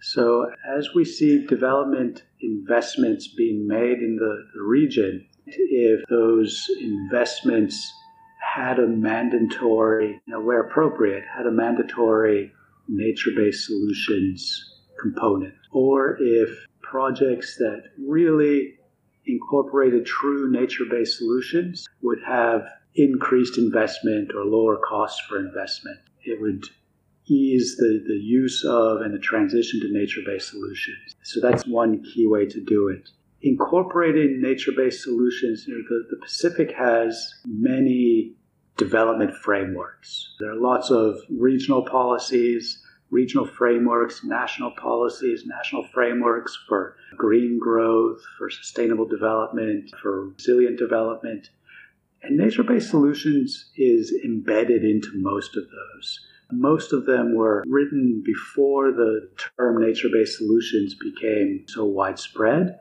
So 0.01 0.51
as 0.67 0.89
we 0.95 1.05
see 1.05 1.45
development 1.45 2.23
investments 2.41 3.27
being 3.27 3.67
made 3.67 3.99
in 3.99 4.15
the, 4.15 4.47
the 4.55 4.63
region, 4.63 5.27
if 5.45 6.01
those 6.09 6.67
investments 6.79 7.93
had 8.41 8.79
a 8.79 8.87
mandatory, 8.87 10.21
you 10.25 10.33
know, 10.33 10.41
where 10.41 10.61
appropriate, 10.61 11.23
had 11.35 11.45
a 11.45 11.51
mandatory 11.51 12.51
nature 12.87 13.31
based 13.35 13.65
solutions 13.65 14.79
component, 14.99 15.53
or 15.71 16.17
if 16.19 16.49
projects 16.81 17.55
that 17.57 17.83
really 18.07 18.75
incorporated 19.25 20.05
true 20.05 20.51
nature 20.51 20.85
based 20.89 21.17
solutions 21.17 21.87
would 22.01 22.19
have 22.25 22.63
increased 22.95 23.57
investment 23.57 24.31
or 24.35 24.45
lower 24.45 24.77
costs 24.77 25.21
for 25.27 25.39
investment. 25.39 25.99
It 26.23 26.39
would 26.41 26.65
ease 27.25 27.77
the, 27.77 28.03
the 28.07 28.15
use 28.15 28.65
of 28.65 29.01
and 29.01 29.13
the 29.13 29.19
transition 29.19 29.79
to 29.81 29.91
nature 29.91 30.21
based 30.25 30.49
solutions. 30.49 31.15
So 31.23 31.39
that's 31.39 31.65
one 31.65 32.03
key 32.03 32.27
way 32.27 32.45
to 32.45 32.63
do 32.63 32.89
it. 32.89 33.09
Incorporating 33.41 34.41
nature 34.41 34.71
based 34.75 35.03
solutions, 35.03 35.65
you 35.67 35.73
know, 35.73 35.83
the, 35.87 36.15
the 36.15 36.21
Pacific 36.21 36.73
has 36.77 37.33
many 37.45 38.35
development 38.77 39.35
frameworks. 39.35 40.35
There 40.39 40.51
are 40.51 40.59
lots 40.59 40.91
of 40.91 41.15
regional 41.29 41.85
policies, 41.85 42.81
regional 43.09 43.45
frameworks, 43.45 44.23
national 44.23 44.71
policies, 44.71 45.43
national 45.45 45.87
frameworks 45.93 46.57
for 46.67 46.95
green 47.17 47.59
growth, 47.59 48.21
for 48.37 48.49
sustainable 48.49 49.05
development, 49.05 49.91
for 50.01 50.29
resilient 50.29 50.79
development. 50.79 51.49
And 52.23 52.37
nature 52.37 52.63
based 52.63 52.89
solutions 52.89 53.71
is 53.75 54.13
embedded 54.23 54.83
into 54.83 55.11
most 55.15 55.57
of 55.57 55.63
those. 55.63 56.19
Most 56.51 56.93
of 56.93 57.05
them 57.05 57.33
were 57.35 57.63
written 57.67 58.21
before 58.25 58.91
the 58.91 59.29
term 59.57 59.81
nature 59.81 60.09
based 60.11 60.37
solutions 60.37 60.95
became 60.95 61.65
so 61.67 61.85
widespread. 61.85 62.77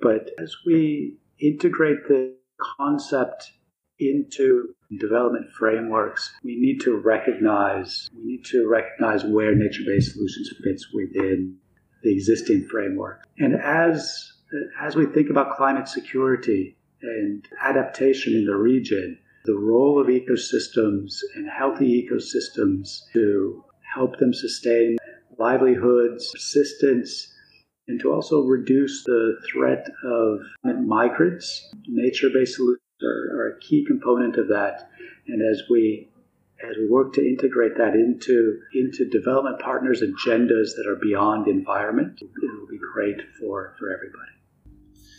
But 0.00 0.30
as 0.38 0.56
we 0.66 1.18
integrate 1.38 2.08
the 2.08 2.34
concept 2.78 3.52
into 3.98 4.74
development 4.98 5.50
frameworks, 5.50 6.34
we 6.44 6.56
need 6.56 6.80
to 6.80 6.96
recognize 6.96 8.08
we 8.14 8.24
need 8.24 8.44
to 8.46 8.68
recognize 8.68 9.24
where 9.24 9.54
nature-based 9.54 10.12
solutions 10.12 10.52
fits 10.62 10.92
within 10.92 11.56
the 12.02 12.12
existing 12.12 12.66
framework. 12.70 13.26
And 13.38 13.54
as 13.60 14.32
as 14.80 14.94
we 14.94 15.06
think 15.06 15.30
about 15.30 15.56
climate 15.56 15.88
security 15.88 16.75
and 17.02 17.46
adaptation 17.62 18.34
in 18.34 18.46
the 18.46 18.56
region, 18.56 19.18
the 19.44 19.56
role 19.56 20.00
of 20.00 20.08
ecosystems 20.08 21.14
and 21.34 21.48
healthy 21.48 22.08
ecosystems 22.08 23.00
to 23.12 23.64
help 23.94 24.18
them 24.18 24.32
sustain 24.34 24.96
livelihoods, 25.38 26.30
persistence, 26.32 27.32
and 27.88 28.00
to 28.00 28.12
also 28.12 28.42
reduce 28.42 29.04
the 29.04 29.36
threat 29.52 29.86
of 30.04 30.40
migrants. 30.64 31.72
Nature-based 31.86 32.56
solutions 32.56 32.80
are, 33.02 33.38
are, 33.38 33.56
a 33.56 33.60
key 33.60 33.84
component 33.86 34.36
of 34.36 34.48
that. 34.48 34.90
And 35.28 35.42
as 35.42 35.62
we 35.70 36.08
as 36.68 36.74
we 36.78 36.88
work 36.88 37.12
to 37.12 37.20
integrate 37.20 37.76
that 37.76 37.94
into 37.94 38.60
into 38.74 39.08
development 39.08 39.60
partners' 39.60 40.02
agendas 40.02 40.74
that 40.76 40.86
are 40.88 40.96
beyond 40.96 41.48
environment, 41.48 42.18
it 42.20 42.50
will 42.58 42.66
be 42.66 42.78
great 42.78 43.20
for, 43.38 43.74
for 43.78 43.92
everybody. 43.92 44.35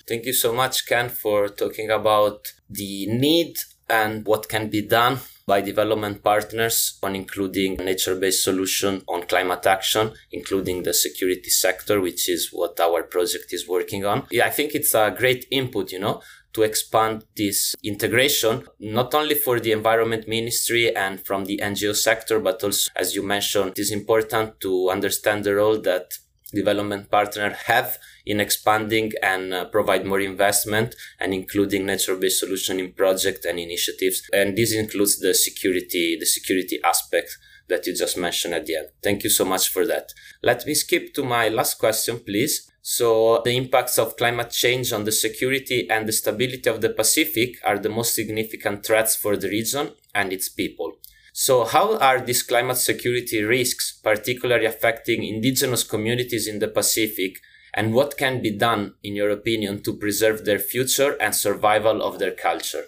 Thank 0.07 0.25
you 0.25 0.33
so 0.33 0.53
much, 0.53 0.85
Ken, 0.87 1.09
for 1.09 1.49
talking 1.49 1.89
about 1.91 2.53
the 2.69 3.07
need 3.07 3.57
and 3.89 4.25
what 4.25 4.47
can 4.47 4.69
be 4.69 4.81
done 4.81 5.19
by 5.45 5.59
development 5.59 6.23
partners 6.23 6.97
on 7.03 7.15
including 7.15 7.75
nature-based 7.75 8.43
solution 8.43 9.01
on 9.07 9.23
climate 9.23 9.65
action, 9.65 10.13
including 10.31 10.83
the 10.83 10.93
security 10.93 11.49
sector, 11.49 11.99
which 11.99 12.29
is 12.29 12.49
what 12.53 12.79
our 12.79 13.03
project 13.03 13.51
is 13.51 13.67
working 13.67 14.05
on. 14.05 14.25
Yeah, 14.31 14.45
I 14.45 14.49
think 14.49 14.75
it's 14.75 14.93
a 14.93 15.13
great 15.17 15.45
input, 15.51 15.91
you 15.91 15.99
know, 15.99 16.21
to 16.53 16.63
expand 16.63 17.25
this 17.35 17.75
integration, 17.83 18.63
not 18.79 19.13
only 19.13 19.35
for 19.35 19.59
the 19.59 19.71
environment 19.73 20.27
ministry 20.27 20.95
and 20.95 21.19
from 21.25 21.45
the 21.45 21.59
NGO 21.61 21.95
sector, 21.95 22.39
but 22.39 22.63
also, 22.63 22.89
as 22.95 23.13
you 23.13 23.23
mentioned, 23.23 23.71
it 23.71 23.79
is 23.79 23.91
important 23.91 24.59
to 24.61 24.89
understand 24.89 25.43
the 25.43 25.55
role 25.55 25.79
that 25.81 26.13
development 26.53 27.11
partner 27.11 27.49
have 27.65 27.97
in 28.25 28.39
expanding 28.39 29.11
and 29.21 29.53
uh, 29.53 29.65
provide 29.65 30.05
more 30.05 30.19
investment 30.19 30.95
and 31.19 31.33
including 31.33 31.85
nature-based 31.85 32.39
solution 32.39 32.79
in 32.79 32.93
project 32.93 33.45
and 33.45 33.59
initiatives. 33.59 34.27
And 34.33 34.57
this 34.57 34.73
includes 34.73 35.19
the 35.19 35.33
security, 35.33 36.17
the 36.19 36.25
security 36.25 36.79
aspect 36.83 37.37
that 37.69 37.85
you 37.85 37.95
just 37.95 38.17
mentioned 38.17 38.53
at 38.53 38.65
the 38.65 38.77
end. 38.77 38.87
Thank 39.03 39.23
you 39.23 39.29
so 39.29 39.43
much 39.43 39.67
for 39.69 39.85
that. 39.85 40.13
Let 40.41 40.65
me 40.65 40.73
skip 40.73 41.13
to 41.15 41.23
my 41.23 41.49
last 41.49 41.79
question, 41.79 42.19
please. 42.19 42.71
So 42.81 43.41
the 43.43 43.57
impacts 43.57 43.99
of 43.99 44.15
climate 44.15 44.51
change 44.51 44.93
on 44.93 45.03
the 45.03 45.11
security 45.11 45.89
and 45.89 46.07
the 46.07 46.13
stability 46.13 46.69
of 46.69 46.79
the 46.79 46.89
Pacific 46.89 47.57
are 47.65 47.77
the 47.77 47.89
most 47.89 48.15
significant 48.15 48.85
threats 48.85 49.15
for 49.15 49.35
the 49.35 49.49
region 49.49 49.91
and 50.15 50.31
its 50.31 50.47
people. 50.47 50.93
So 51.39 51.65
how 51.65 51.99
are 51.99 52.19
these 52.19 52.41
climate 52.41 52.77
security 52.77 53.43
risks 53.43 53.91
particularly 54.03 54.65
affecting 54.65 55.23
indigenous 55.23 55.83
communities 55.83 56.47
in 56.47 56.57
the 56.57 56.67
Pacific 56.67 57.37
and 57.75 57.93
what 57.93 58.17
can 58.17 58.41
be 58.41 58.57
done, 58.57 58.95
in 59.03 59.15
your 59.15 59.29
opinion, 59.29 59.83
to 59.83 59.93
preserve 59.93 60.45
their 60.45 60.57
future 60.57 61.15
and 61.21 61.35
survival 61.35 62.01
of 62.01 62.17
their 62.17 62.31
culture? 62.31 62.85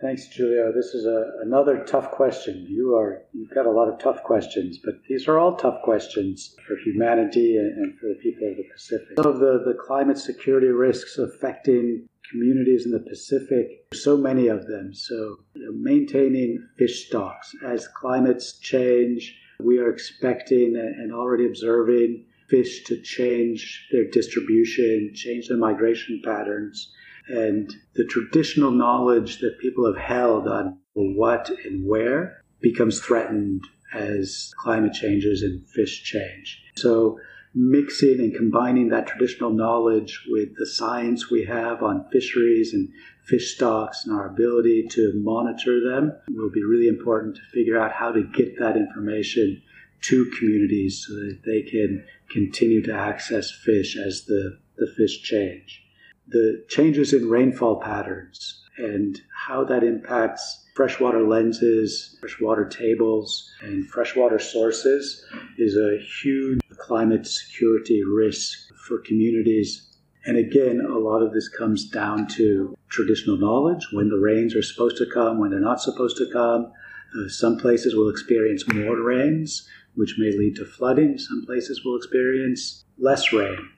Thanks, 0.00 0.26
Giulio. 0.28 0.72
This 0.72 0.94
is 0.94 1.04
a, 1.04 1.32
another 1.42 1.84
tough 1.84 2.12
question. 2.12 2.66
You 2.66 2.94
are 2.96 3.24
you've 3.34 3.54
got 3.54 3.66
a 3.66 3.70
lot 3.70 3.88
of 3.92 3.98
tough 3.98 4.22
questions, 4.22 4.78
but 4.82 4.94
these 5.06 5.28
are 5.28 5.38
all 5.38 5.54
tough 5.56 5.82
questions 5.82 6.56
for 6.66 6.76
humanity 6.78 7.58
and, 7.58 7.76
and 7.76 7.98
for 7.98 8.06
the 8.06 8.18
people 8.22 8.48
of 8.48 8.56
the 8.56 8.64
Pacific. 8.72 9.16
Some 9.16 9.26
of 9.26 9.40
the, 9.40 9.62
the 9.66 9.76
climate 9.86 10.16
security 10.16 10.68
risks 10.68 11.18
affecting 11.18 12.08
communities 12.34 12.84
in 12.84 12.92
the 12.92 12.98
Pacific, 12.98 13.86
so 13.94 14.16
many 14.16 14.48
of 14.48 14.66
them. 14.66 14.92
So 14.92 15.36
you 15.54 15.64
know, 15.64 15.72
maintaining 15.72 16.66
fish 16.76 17.06
stocks 17.06 17.54
as 17.64 17.88
climates 17.88 18.58
change, 18.58 19.36
we 19.60 19.78
are 19.78 19.88
expecting 19.88 20.74
and 20.76 21.12
already 21.12 21.46
observing 21.46 22.26
fish 22.48 22.84
to 22.84 23.00
change 23.00 23.88
their 23.92 24.10
distribution, 24.10 25.12
change 25.14 25.48
their 25.48 25.56
migration 25.56 26.20
patterns. 26.24 26.92
And 27.28 27.72
the 27.94 28.04
traditional 28.04 28.70
knowledge 28.70 29.38
that 29.38 29.58
people 29.60 29.86
have 29.86 30.02
held 30.02 30.46
on 30.48 30.78
what 30.94 31.50
and 31.64 31.88
where 31.88 32.42
becomes 32.60 33.00
threatened 33.00 33.62
as 33.94 34.50
climate 34.58 34.92
changes 34.92 35.42
and 35.42 35.66
fish 35.68 36.02
change. 36.02 36.62
So, 36.76 37.18
mixing 37.54 38.18
and 38.20 38.34
combining 38.34 38.88
that 38.88 39.06
traditional 39.06 39.50
knowledge 39.50 40.24
with 40.28 40.56
the 40.56 40.66
science 40.66 41.30
we 41.30 41.44
have 41.44 41.82
on 41.82 42.04
fisheries 42.10 42.74
and 42.74 42.88
fish 43.24 43.54
stocks 43.54 44.04
and 44.04 44.14
our 44.14 44.26
ability 44.26 44.86
to 44.90 45.12
monitor 45.22 45.80
them 45.80 46.12
will 46.30 46.50
be 46.50 46.64
really 46.64 46.88
important 46.88 47.36
to 47.36 47.42
figure 47.52 47.78
out 47.78 47.92
how 47.92 48.10
to 48.10 48.24
get 48.34 48.58
that 48.58 48.76
information 48.76 49.62
to 50.02 50.30
communities 50.38 51.04
so 51.06 51.14
that 51.14 51.38
they 51.46 51.62
can 51.62 52.04
continue 52.28 52.82
to 52.82 52.92
access 52.92 53.50
fish 53.50 53.96
as 53.96 54.24
the, 54.24 54.58
the 54.76 54.92
fish 54.96 55.22
change. 55.22 55.82
The 56.28 56.64
changes 56.68 57.12
in 57.12 57.28
rainfall 57.28 57.80
patterns 57.80 58.62
and 58.76 59.20
how 59.46 59.64
that 59.64 59.84
impacts 59.84 60.66
freshwater 60.74 61.26
lenses, 61.26 62.16
freshwater 62.20 62.66
tables, 62.66 63.50
and 63.62 63.88
freshwater 63.88 64.38
sources 64.38 65.24
is 65.56 65.76
a 65.76 65.98
huge 66.20 66.60
climate 66.78 67.26
security 67.26 68.02
risk 68.04 68.74
for 68.86 68.98
communities. 68.98 69.96
And 70.26 70.36
again, 70.36 70.80
a 70.80 70.98
lot 70.98 71.22
of 71.22 71.32
this 71.32 71.48
comes 71.48 71.88
down 71.88 72.26
to 72.28 72.76
traditional 72.88 73.36
knowledge 73.36 73.86
when 73.92 74.08
the 74.08 74.18
rains 74.18 74.54
are 74.54 74.62
supposed 74.62 74.96
to 74.98 75.06
come, 75.12 75.38
when 75.38 75.50
they're 75.50 75.60
not 75.60 75.80
supposed 75.80 76.16
to 76.18 76.30
come. 76.32 76.72
Uh, 77.16 77.28
some 77.28 77.58
places 77.58 77.94
will 77.94 78.08
experience 78.08 78.66
more 78.72 79.00
rains, 79.02 79.68
which 79.94 80.16
may 80.18 80.30
lead 80.36 80.56
to 80.56 80.64
flooding. 80.64 81.18
Some 81.18 81.44
places 81.44 81.84
will 81.84 81.96
experience 81.96 82.84
less 82.98 83.32
rain. 83.32 83.68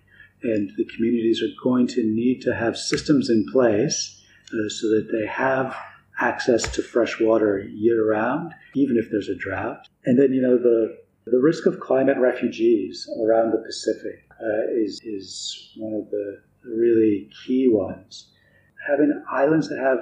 And 0.43 0.71
the 0.77 0.85
communities 0.95 1.43
are 1.43 1.63
going 1.63 1.87
to 1.89 2.03
need 2.05 2.43
to 2.43 2.55
have 2.55 2.77
systems 2.77 3.31
in 3.31 3.47
place 3.51 4.23
uh, 4.49 4.69
so 4.69 4.89
that 4.89 5.09
they 5.11 5.27
have 5.27 5.77
access 6.19 6.63
to 6.75 6.83
fresh 6.83 7.21
water 7.21 7.67
year 7.71 8.09
round, 8.09 8.55
even 8.75 8.97
if 8.97 9.11
there's 9.11 9.29
a 9.29 9.35
drought. 9.35 9.89
And 10.05 10.19
then, 10.19 10.33
you 10.33 10.41
know, 10.41 10.57
the, 10.57 10.97
the 11.27 11.41
risk 11.41 11.67
of 11.67 11.81
climate 11.81 12.19
refugees 12.19 13.09
around 13.21 13.51
the 13.51 13.63
Pacific 13.67 14.29
uh, 14.41 14.71
is, 14.73 15.01
is 15.03 15.73
one 15.77 15.95
of 15.95 16.09
the 16.11 16.41
really 16.65 17.29
key 17.45 17.69
ones. 17.69 18.31
Having 18.89 19.25
islands 19.31 19.69
that 19.69 19.79
have 19.79 19.99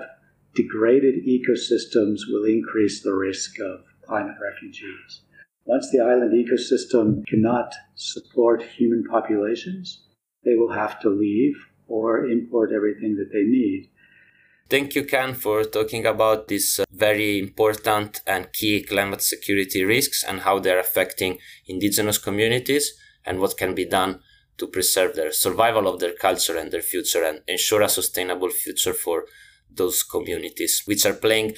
degraded 0.54 1.24
ecosystems 1.26 2.20
will 2.28 2.44
increase 2.44 3.02
the 3.02 3.14
risk 3.14 3.58
of 3.58 3.80
climate 4.06 4.36
refugees. 4.40 5.22
Once 5.64 5.90
the 5.90 6.00
island 6.00 6.32
ecosystem 6.32 7.26
cannot 7.26 7.74
support 7.94 8.62
human 8.62 9.02
populations, 9.10 10.04
they 10.44 10.54
will 10.54 10.72
have 10.72 11.00
to 11.00 11.08
leave 11.08 11.56
or 11.88 12.26
import 12.26 12.70
everything 12.70 13.16
that 13.16 13.30
they 13.32 13.44
need. 13.44 13.88
Thank 14.68 14.94
you, 14.94 15.04
Ken, 15.04 15.34
for 15.34 15.64
talking 15.64 16.06
about 16.06 16.48
these 16.48 16.78
uh, 16.80 16.84
very 16.90 17.38
important 17.38 18.20
and 18.26 18.52
key 18.52 18.82
climate 18.82 19.22
security 19.22 19.84
risks 19.84 20.24
and 20.24 20.40
how 20.40 20.58
they're 20.58 20.78
affecting 20.78 21.38
indigenous 21.66 22.18
communities 22.18 22.92
and 23.24 23.40
what 23.40 23.56
can 23.56 23.74
be 23.74 23.84
done 23.84 24.20
to 24.58 24.66
preserve 24.66 25.16
their 25.16 25.32
survival 25.32 25.86
of 25.88 26.00
their 26.00 26.14
culture 26.14 26.56
and 26.56 26.70
their 26.70 26.82
future 26.82 27.24
and 27.24 27.40
ensure 27.48 27.82
a 27.82 27.88
sustainable 27.88 28.48
future 28.50 28.94
for 28.94 29.24
those 29.70 30.02
communities, 30.02 30.82
which 30.86 31.04
are 31.04 31.14
playing 31.14 31.54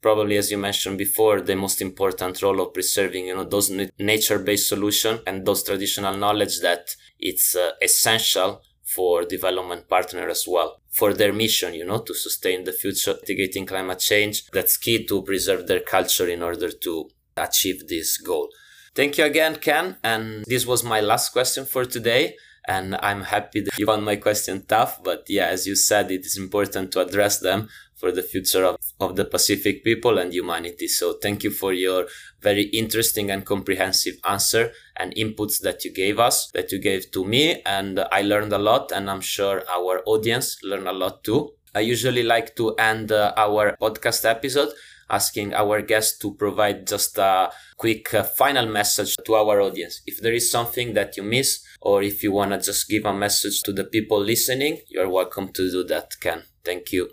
probably 0.00 0.36
as 0.36 0.50
you 0.50 0.58
mentioned 0.58 0.96
before 0.96 1.40
the 1.40 1.56
most 1.56 1.80
important 1.82 2.40
role 2.42 2.60
of 2.60 2.72
preserving 2.72 3.26
you 3.26 3.34
know 3.34 3.44
those 3.44 3.68
nature-based 3.98 4.68
solution 4.68 5.18
and 5.26 5.44
those 5.44 5.62
traditional 5.64 6.16
knowledge 6.16 6.60
that 6.60 6.94
it's 7.18 7.56
uh, 7.56 7.72
essential 7.82 8.62
for 8.84 9.24
development 9.24 9.88
partner 9.88 10.28
as 10.28 10.44
well 10.46 10.80
for 10.98 11.14
their 11.14 11.32
mission 11.32 11.74
you 11.74 11.84
know 11.84 12.00
to 12.08 12.14
sustain 12.26 12.64
the 12.64 12.72
future 12.72 13.14
mitigating 13.20 13.64
climate 13.66 14.00
change. 14.00 14.36
That's 14.56 14.76
key 14.76 14.98
to 15.06 15.22
preserve 15.22 15.66
their 15.66 15.80
culture 15.80 16.28
in 16.28 16.42
order 16.42 16.70
to 16.70 16.92
achieve 17.36 17.88
this 17.88 18.16
goal. 18.18 18.48
Thank 18.94 19.16
you 19.18 19.24
again 19.24 19.56
ken. 19.56 19.96
And 20.02 20.44
this 20.52 20.66
was 20.66 20.82
my 20.82 21.00
last 21.00 21.26
question 21.36 21.64
for 21.66 21.84
today. 21.84 22.36
And 22.66 22.96
I'm 22.96 23.22
happy 23.22 23.60
that 23.62 23.78
you 23.78 23.86
found 23.86 24.04
my 24.04 24.16
question 24.16 24.64
tough. 24.66 25.02
But 25.02 25.20
yeah, 25.28 25.46
as 25.46 25.66
you 25.66 25.74
said, 25.74 26.10
it 26.10 26.26
is 26.26 26.36
important 26.36 26.92
to 26.92 27.00
address 27.00 27.38
them 27.38 27.68
for 27.98 28.12
the 28.12 28.22
future 28.22 28.64
of, 28.64 28.76
of 29.00 29.16
the 29.16 29.24
Pacific 29.24 29.82
people 29.82 30.18
and 30.18 30.32
humanity. 30.32 30.88
So 30.88 31.14
thank 31.14 31.42
you 31.44 31.50
for 31.50 31.72
your 31.72 32.06
very 32.40 32.64
interesting 32.64 33.30
and 33.30 33.44
comprehensive 33.44 34.16
answer 34.24 34.72
and 34.98 35.14
inputs 35.14 35.60
that 35.62 35.84
you 35.84 35.92
gave 35.92 36.18
us, 36.18 36.50
that 36.54 36.72
you 36.72 36.78
gave 36.78 37.10
to 37.12 37.24
me. 37.24 37.62
And 37.64 38.00
I 38.12 38.22
learned 38.22 38.52
a 38.52 38.58
lot 38.58 38.92
and 38.92 39.10
I'm 39.10 39.20
sure 39.20 39.62
our 39.70 40.02
audience 40.06 40.58
learned 40.62 40.88
a 40.88 40.92
lot 40.92 41.24
too. 41.24 41.52
I 41.74 41.80
usually 41.80 42.22
like 42.22 42.56
to 42.56 42.74
end 42.74 43.12
uh, 43.12 43.32
our 43.36 43.76
podcast 43.80 44.24
episode 44.24 44.70
asking 45.10 45.54
our 45.54 45.80
guests 45.80 46.18
to 46.18 46.34
provide 46.34 46.86
just 46.86 47.18
a 47.18 47.50
quick 47.76 48.12
uh, 48.12 48.22
final 48.22 48.66
message 48.66 49.16
to 49.24 49.34
our 49.34 49.60
audience. 49.60 50.02
If 50.06 50.20
there 50.20 50.34
is 50.34 50.50
something 50.50 50.94
that 50.94 51.16
you 51.16 51.22
miss, 51.22 51.64
or 51.80 52.02
if 52.02 52.22
you 52.22 52.32
want 52.32 52.52
to 52.52 52.58
just 52.58 52.88
give 52.88 53.04
a 53.04 53.12
message 53.12 53.62
to 53.62 53.72
the 53.72 53.84
people 53.84 54.20
listening, 54.20 54.80
you're 54.88 55.08
welcome 55.08 55.52
to 55.52 55.70
do 55.70 55.84
that, 55.84 56.12
Ken. 56.20 56.42
Thank 56.64 56.92
you. 56.92 57.10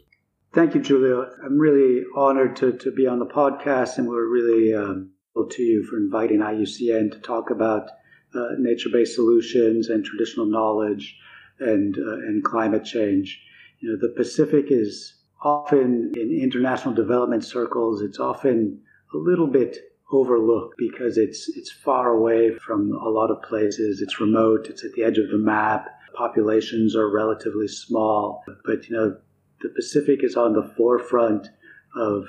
Thank 0.54 0.74
you, 0.74 0.82
Giulio. 0.82 1.30
I'm 1.44 1.58
really 1.58 2.04
honored 2.16 2.56
to, 2.58 2.72
to 2.78 2.92
be 2.92 3.08
on 3.08 3.20
the 3.20 3.26
podcast, 3.26 3.98
and 3.98 4.08
we're 4.08 4.28
really 4.28 4.74
um, 4.74 5.12
to 5.44 5.64
you 5.64 5.84
for 5.84 5.98
inviting 5.98 6.40
IUCN 6.40 7.12
to 7.12 7.20
talk 7.20 7.50
about 7.50 7.90
uh, 8.34 8.50
nature-based 8.58 9.16
solutions 9.16 9.90
and 9.90 10.04
traditional 10.04 10.46
knowledge 10.46 11.18
and 11.60 11.98
uh, 11.98 12.14
and 12.14 12.44
climate 12.44 12.86
change. 12.86 13.42
You 13.80 13.92
know, 13.92 13.98
the 14.00 14.14
Pacific 14.16 14.68
is 14.70 15.16
often 15.42 16.14
in 16.16 16.40
international 16.42 16.94
development 16.94 17.44
circles. 17.44 18.02
It's 18.02 18.20
often 18.20 18.82
a 19.14 19.18
little 19.18 19.48
bit 19.48 19.78
overlooked 20.12 20.78
because 20.78 21.18
it's 21.18 21.50
it's 21.50 21.72
far 21.72 22.12
away 22.12 22.56
from 22.56 22.92
a 22.94 23.10
lot 23.10 23.30
of 23.30 23.42
places. 23.44 24.02
It's 24.02 24.20
remote. 24.20 24.68
It's 24.70 24.84
at 24.86 24.94
the 24.94 25.04
edge 25.04 25.18
of 25.18 25.30
the 25.30 25.38
map. 25.38 25.88
Populations 26.14 26.96
are 26.96 27.10
relatively 27.10 27.68
small, 27.68 28.44
but 28.64 28.88
you 28.88 28.96
know 28.96 29.18
the 29.62 29.70
Pacific 29.70 30.24
is 30.24 30.36
on 30.36 30.54
the 30.54 30.74
forefront 30.78 31.50
of 31.96 32.26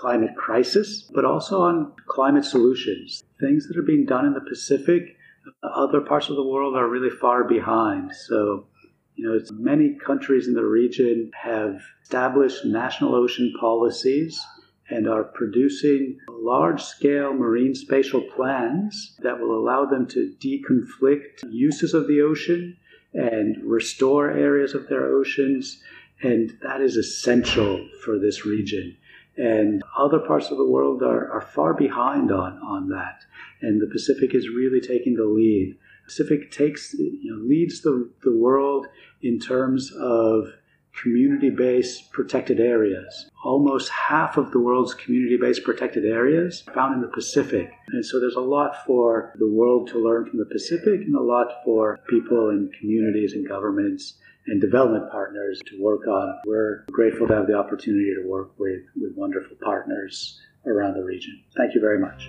climate 0.00 0.34
crisis, 0.34 1.02
but 1.14 1.26
also 1.26 1.60
on 1.60 1.92
climate 2.06 2.44
solutions. 2.44 3.22
Things 3.38 3.68
that 3.68 3.76
are 3.76 3.82
being 3.82 4.06
done 4.06 4.24
in 4.24 4.32
the 4.32 4.40
Pacific, 4.40 5.16
uh, 5.62 5.66
other 5.66 6.00
parts 6.00 6.30
of 6.30 6.36
the 6.36 6.46
world 6.46 6.74
are 6.74 6.88
really 6.88 7.10
far 7.10 7.44
behind. 7.44 8.12
So, 8.14 8.66
you 9.14 9.26
know, 9.26 9.38
many 9.52 9.98
countries 10.04 10.48
in 10.48 10.54
the 10.54 10.64
region 10.64 11.30
have 11.34 11.82
established 12.02 12.64
national 12.64 13.14
ocean 13.14 13.52
policies 13.60 14.42
and 14.88 15.06
are 15.06 15.24
producing 15.24 16.18
large 16.30 16.82
scale 16.82 17.34
marine 17.34 17.74
spatial 17.74 18.22
plans 18.34 19.16
that 19.22 19.38
will 19.38 19.56
allow 19.58 19.84
them 19.84 20.06
to 20.08 20.34
deconflict 20.40 21.44
uses 21.50 21.92
of 21.94 22.08
the 22.08 22.22
ocean 22.22 22.76
and 23.12 23.56
restore 23.62 24.30
areas 24.30 24.74
of 24.74 24.88
their 24.88 25.06
oceans. 25.06 25.82
And 26.22 26.56
that 26.62 26.80
is 26.80 26.96
essential 26.96 27.86
for 28.04 28.18
this 28.18 28.46
region. 28.46 28.96
And 29.36 29.82
other 29.96 30.18
parts 30.18 30.50
of 30.50 30.58
the 30.58 30.68
world 30.68 31.02
are, 31.02 31.30
are 31.30 31.40
far 31.40 31.74
behind 31.74 32.30
on, 32.32 32.58
on 32.58 32.88
that. 32.88 33.22
And 33.62 33.80
the 33.80 33.86
Pacific 33.86 34.34
is 34.34 34.48
really 34.48 34.80
taking 34.80 35.14
the 35.14 35.24
lead. 35.24 35.76
Pacific 36.04 36.50
takes, 36.50 36.94
you 36.94 37.32
know, 37.32 37.42
leads 37.46 37.82
the, 37.82 38.10
the 38.22 38.36
world 38.36 38.86
in 39.22 39.38
terms 39.38 39.92
of 39.92 40.52
community 41.00 41.50
based 41.50 42.10
protected 42.12 42.60
areas. 42.60 43.30
Almost 43.44 43.90
half 43.90 44.36
of 44.36 44.50
the 44.50 44.58
world's 44.58 44.94
community 44.94 45.36
based 45.40 45.64
protected 45.64 46.04
areas 46.04 46.64
are 46.66 46.74
found 46.74 46.94
in 46.94 47.00
the 47.00 47.14
Pacific. 47.14 47.70
And 47.88 48.04
so 48.04 48.18
there's 48.18 48.34
a 48.34 48.40
lot 48.40 48.84
for 48.84 49.34
the 49.38 49.48
world 49.48 49.88
to 49.88 50.02
learn 50.02 50.28
from 50.28 50.38
the 50.38 50.46
Pacific 50.46 51.00
and 51.00 51.14
a 51.14 51.22
lot 51.22 51.48
for 51.64 52.00
people 52.08 52.50
and 52.50 52.72
communities 52.74 53.32
and 53.32 53.48
governments 53.48 54.14
and 54.50 54.60
development 54.60 55.10
partners 55.10 55.62
to 55.66 55.80
work 55.80 56.06
on. 56.08 56.38
We're 56.44 56.84
grateful 56.90 57.28
to 57.28 57.34
have 57.34 57.46
the 57.46 57.54
opportunity 57.54 58.12
to 58.20 58.28
work 58.28 58.50
with, 58.58 58.82
with 59.00 59.14
wonderful 59.14 59.56
partners 59.62 60.40
around 60.66 60.94
the 60.94 61.04
region. 61.04 61.40
Thank 61.56 61.74
you 61.74 61.80
very 61.80 61.98
much. 61.98 62.28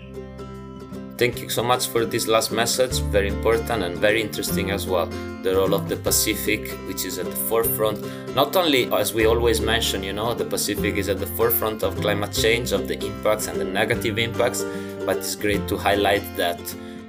Thank 1.18 1.40
you 1.40 1.50
so 1.50 1.64
much 1.64 1.88
for 1.88 2.06
this 2.06 2.28
last 2.28 2.52
message, 2.52 3.00
very 3.12 3.28
important 3.28 3.84
and 3.84 3.98
very 3.98 4.22
interesting 4.22 4.72
as 4.72 4.88
well. 4.88 5.08
The 5.44 5.56
role 5.56 5.74
of 5.74 5.90
the 5.90 5.96
Pacific, 5.96 6.72
which 6.88 7.06
is 7.06 7.20
at 7.20 7.26
the 7.26 7.42
forefront, 7.50 8.00
not 8.36 8.56
only 8.56 8.92
as 8.94 9.14
we 9.14 9.26
always 9.26 9.60
mention, 9.60 10.04
you 10.04 10.14
know, 10.14 10.34
the 10.34 10.46
Pacific 10.46 10.96
is 10.96 11.10
at 11.10 11.20
the 11.20 11.28
forefront 11.28 11.84
of 11.84 11.96
climate 12.02 12.34
change, 12.34 12.72
of 12.72 12.88
the 12.88 12.98
impacts 13.06 13.48
and 13.48 13.60
the 13.60 13.66
negative 13.66 14.18
impacts, 14.18 14.64
but 15.06 15.18
it's 15.18 15.36
great 15.36 15.68
to 15.68 15.78
highlight 15.78 16.24
that 16.38 16.60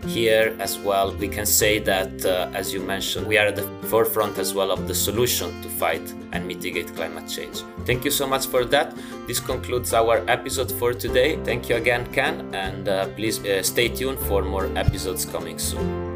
here 0.06 0.56
as 0.58 0.78
well 0.78 1.12
we 1.16 1.28
can 1.28 1.46
say 1.46 1.78
that 1.78 2.24
uh, 2.24 2.50
as 2.54 2.72
you 2.72 2.80
mentioned 2.80 3.26
we 3.26 3.38
are 3.38 3.46
at 3.46 3.56
the 3.56 3.68
forefront 3.88 4.38
as 4.38 4.54
well 4.54 4.70
of 4.70 4.88
the 4.88 4.94
solution 4.94 5.48
to 5.62 5.68
fight 5.68 6.02
and 6.32 6.46
mitigate 6.46 6.94
climate 6.94 7.28
change. 7.28 7.62
Thank 7.84 8.04
you 8.04 8.10
so 8.10 8.26
much 8.26 8.46
for 8.46 8.64
that. 8.66 8.94
This 9.26 9.40
concludes 9.40 9.92
our 9.92 10.24
episode 10.28 10.72
for 10.72 10.92
today. 10.92 11.36
Thank 11.44 11.68
you 11.68 11.76
again 11.76 12.10
ken 12.12 12.54
and 12.54 12.88
uh, 12.88 13.06
please 13.16 13.44
uh, 13.44 13.62
stay 13.62 13.88
tuned 13.88 14.18
for 14.20 14.42
more 14.42 14.66
episodes 14.76 15.24
coming 15.24 15.58
soon. 15.58 16.12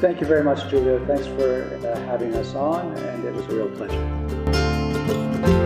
Thank 0.00 0.20
you 0.20 0.26
very 0.26 0.42
much 0.42 0.68
Giulio. 0.70 1.04
thanks 1.06 1.26
for 1.26 1.64
uh, 1.86 1.98
having 2.06 2.34
us 2.34 2.54
on 2.54 2.96
and 2.96 3.24
it 3.24 3.34
was 3.34 3.44
a 3.46 3.54
real 3.54 3.70
pleasure 3.76 5.59